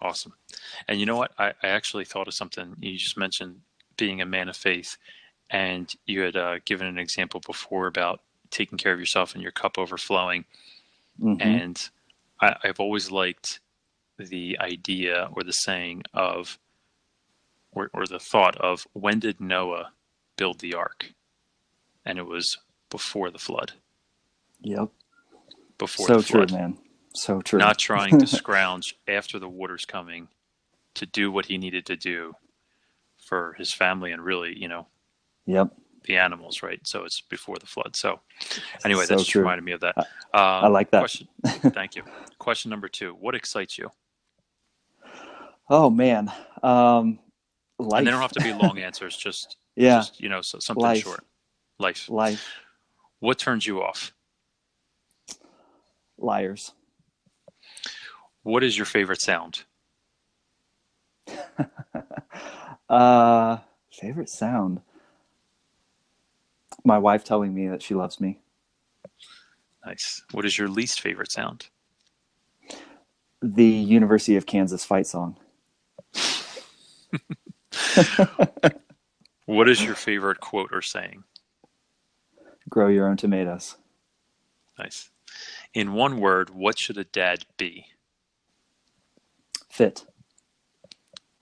[0.00, 0.32] Awesome.
[0.88, 1.32] And you know what?
[1.38, 2.74] I, I, actually thought of something.
[2.80, 3.60] You just mentioned
[3.98, 4.96] being a man of faith,
[5.50, 8.20] and you had uh, given an example before about
[8.50, 10.46] taking care of yourself and your cup overflowing.
[11.20, 11.40] Mm-hmm.
[11.40, 11.90] And
[12.40, 13.60] I, I've always liked
[14.18, 16.58] the idea or the saying of,
[17.72, 19.92] or, or the thought of, when did Noah
[20.36, 21.12] build the ark?
[22.04, 22.58] And it was
[22.90, 23.72] before the flood.
[24.62, 24.88] Yep.
[25.78, 26.50] Before so the flood.
[26.50, 26.78] So true, man.
[27.14, 27.58] So true.
[27.58, 30.28] Not trying to scrounge after the water's coming
[30.94, 32.34] to do what he needed to do
[33.28, 34.86] for his family and really, you know,
[35.46, 35.72] yep,
[36.04, 36.80] the animals, right?
[36.86, 37.96] So it's before the flood.
[37.96, 38.20] So
[38.84, 39.42] anyway, so that just true.
[39.42, 39.96] reminded me of that.
[39.98, 41.00] Um, I like that.
[41.00, 42.02] Question, thank you.
[42.38, 43.90] Question number two: What excites you?
[45.68, 46.32] Oh man,
[46.62, 47.18] um,
[47.78, 47.98] life.
[47.98, 49.16] And they don't have to be long answers.
[49.16, 51.02] Just yeah, just, you know, so, something life.
[51.02, 51.24] short.
[51.78, 52.08] Life.
[52.10, 52.46] Life.
[53.20, 54.12] What turns you off?
[56.18, 56.72] Liars.
[58.42, 59.64] What is your favorite sound?
[62.88, 63.58] uh,
[63.92, 64.80] favorite sound.
[66.84, 68.40] My wife telling me that she loves me.
[69.84, 70.22] Nice.
[70.32, 71.68] What is your least favorite sound?
[73.42, 75.38] The University of Kansas fight song.
[79.46, 81.24] what is your favorite quote or saying?
[82.68, 83.76] Grow your own tomatoes.
[84.78, 85.10] Nice.
[85.74, 87.86] In one word, what should a dad be?
[89.68, 90.04] Fit.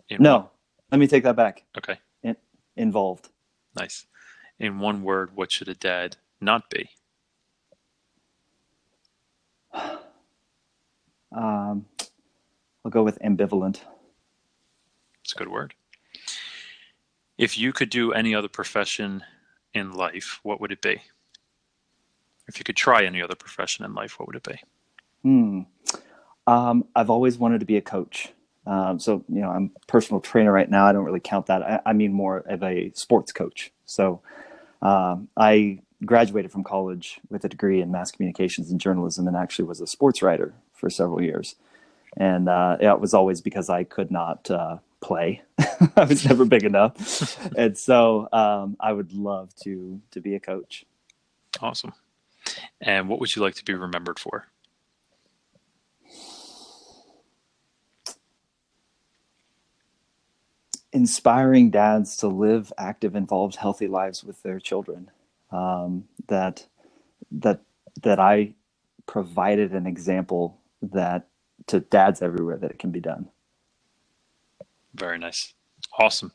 [0.08, 0.48] In no, one...
[0.92, 1.64] let me take that back.
[1.76, 1.98] Okay.
[2.22, 2.36] In-
[2.76, 3.28] involved.
[3.76, 4.06] Nice.
[4.58, 6.90] In one word, what should a dad not be?
[11.30, 11.84] Um,
[12.82, 13.82] I'll go with ambivalent.
[15.22, 15.74] It's a good word.
[17.36, 19.22] If you could do any other profession
[19.74, 21.02] in life, what would it be?
[22.48, 24.58] If you could try any other profession in life, what would it be?
[25.22, 25.60] Hmm.
[26.46, 28.32] Um, I've always wanted to be a coach.
[28.66, 30.86] Um, so, you know, I'm a personal trainer right now.
[30.86, 31.62] I don't really count that.
[31.62, 33.70] I, I mean more of a sports coach.
[33.84, 34.22] So,
[34.82, 39.64] um, I graduated from college with a degree in mass communications and journalism and actually
[39.64, 41.56] was a sports writer for several years.
[42.16, 45.42] And uh, it was always because I could not uh, play.
[45.96, 50.40] I was never big enough, and so um, I would love to to be a
[50.40, 50.84] coach.
[51.60, 51.92] Awesome.
[52.80, 54.46] And what would you like to be remembered for?
[60.92, 65.10] Inspiring dads to live active, involved, healthy lives with their children.
[65.52, 66.66] Um, that
[67.32, 67.62] that
[68.02, 68.54] that I
[69.06, 71.28] provided an example that
[71.68, 73.28] to dads everywhere that it can be done.
[74.94, 75.54] Very nice.
[75.98, 76.32] Awesome.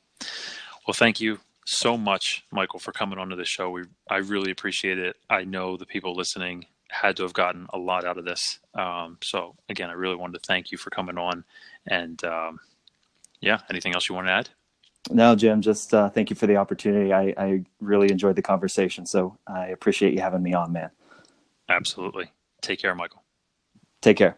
[0.87, 3.69] Well, thank you so much, Michael, for coming onto the show.
[3.71, 5.17] We I really appreciate it.
[5.29, 8.59] I know the people listening had to have gotten a lot out of this.
[8.75, 11.45] Um, so again, I really wanted to thank you for coming on.
[11.87, 12.59] And um,
[13.43, 14.49] yeah, anything else you want to add?
[15.11, 17.11] No, Jim, just uh, thank you for the opportunity.
[17.11, 19.05] I, I really enjoyed the conversation.
[19.05, 20.91] So I appreciate you having me on, man.
[21.67, 22.31] Absolutely.
[22.61, 23.21] Take care, Michael.
[24.01, 24.37] Take care.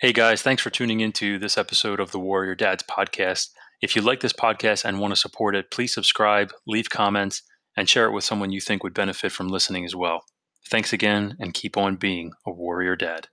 [0.00, 3.50] Hey guys, thanks for tuning into this episode of the Warrior Dads podcast.
[3.80, 7.42] If you like this podcast and want to support it, please subscribe, leave comments,
[7.76, 10.24] and share it with someone you think would benefit from listening as well.
[10.68, 13.28] Thanks again, and keep on being a warrior dad.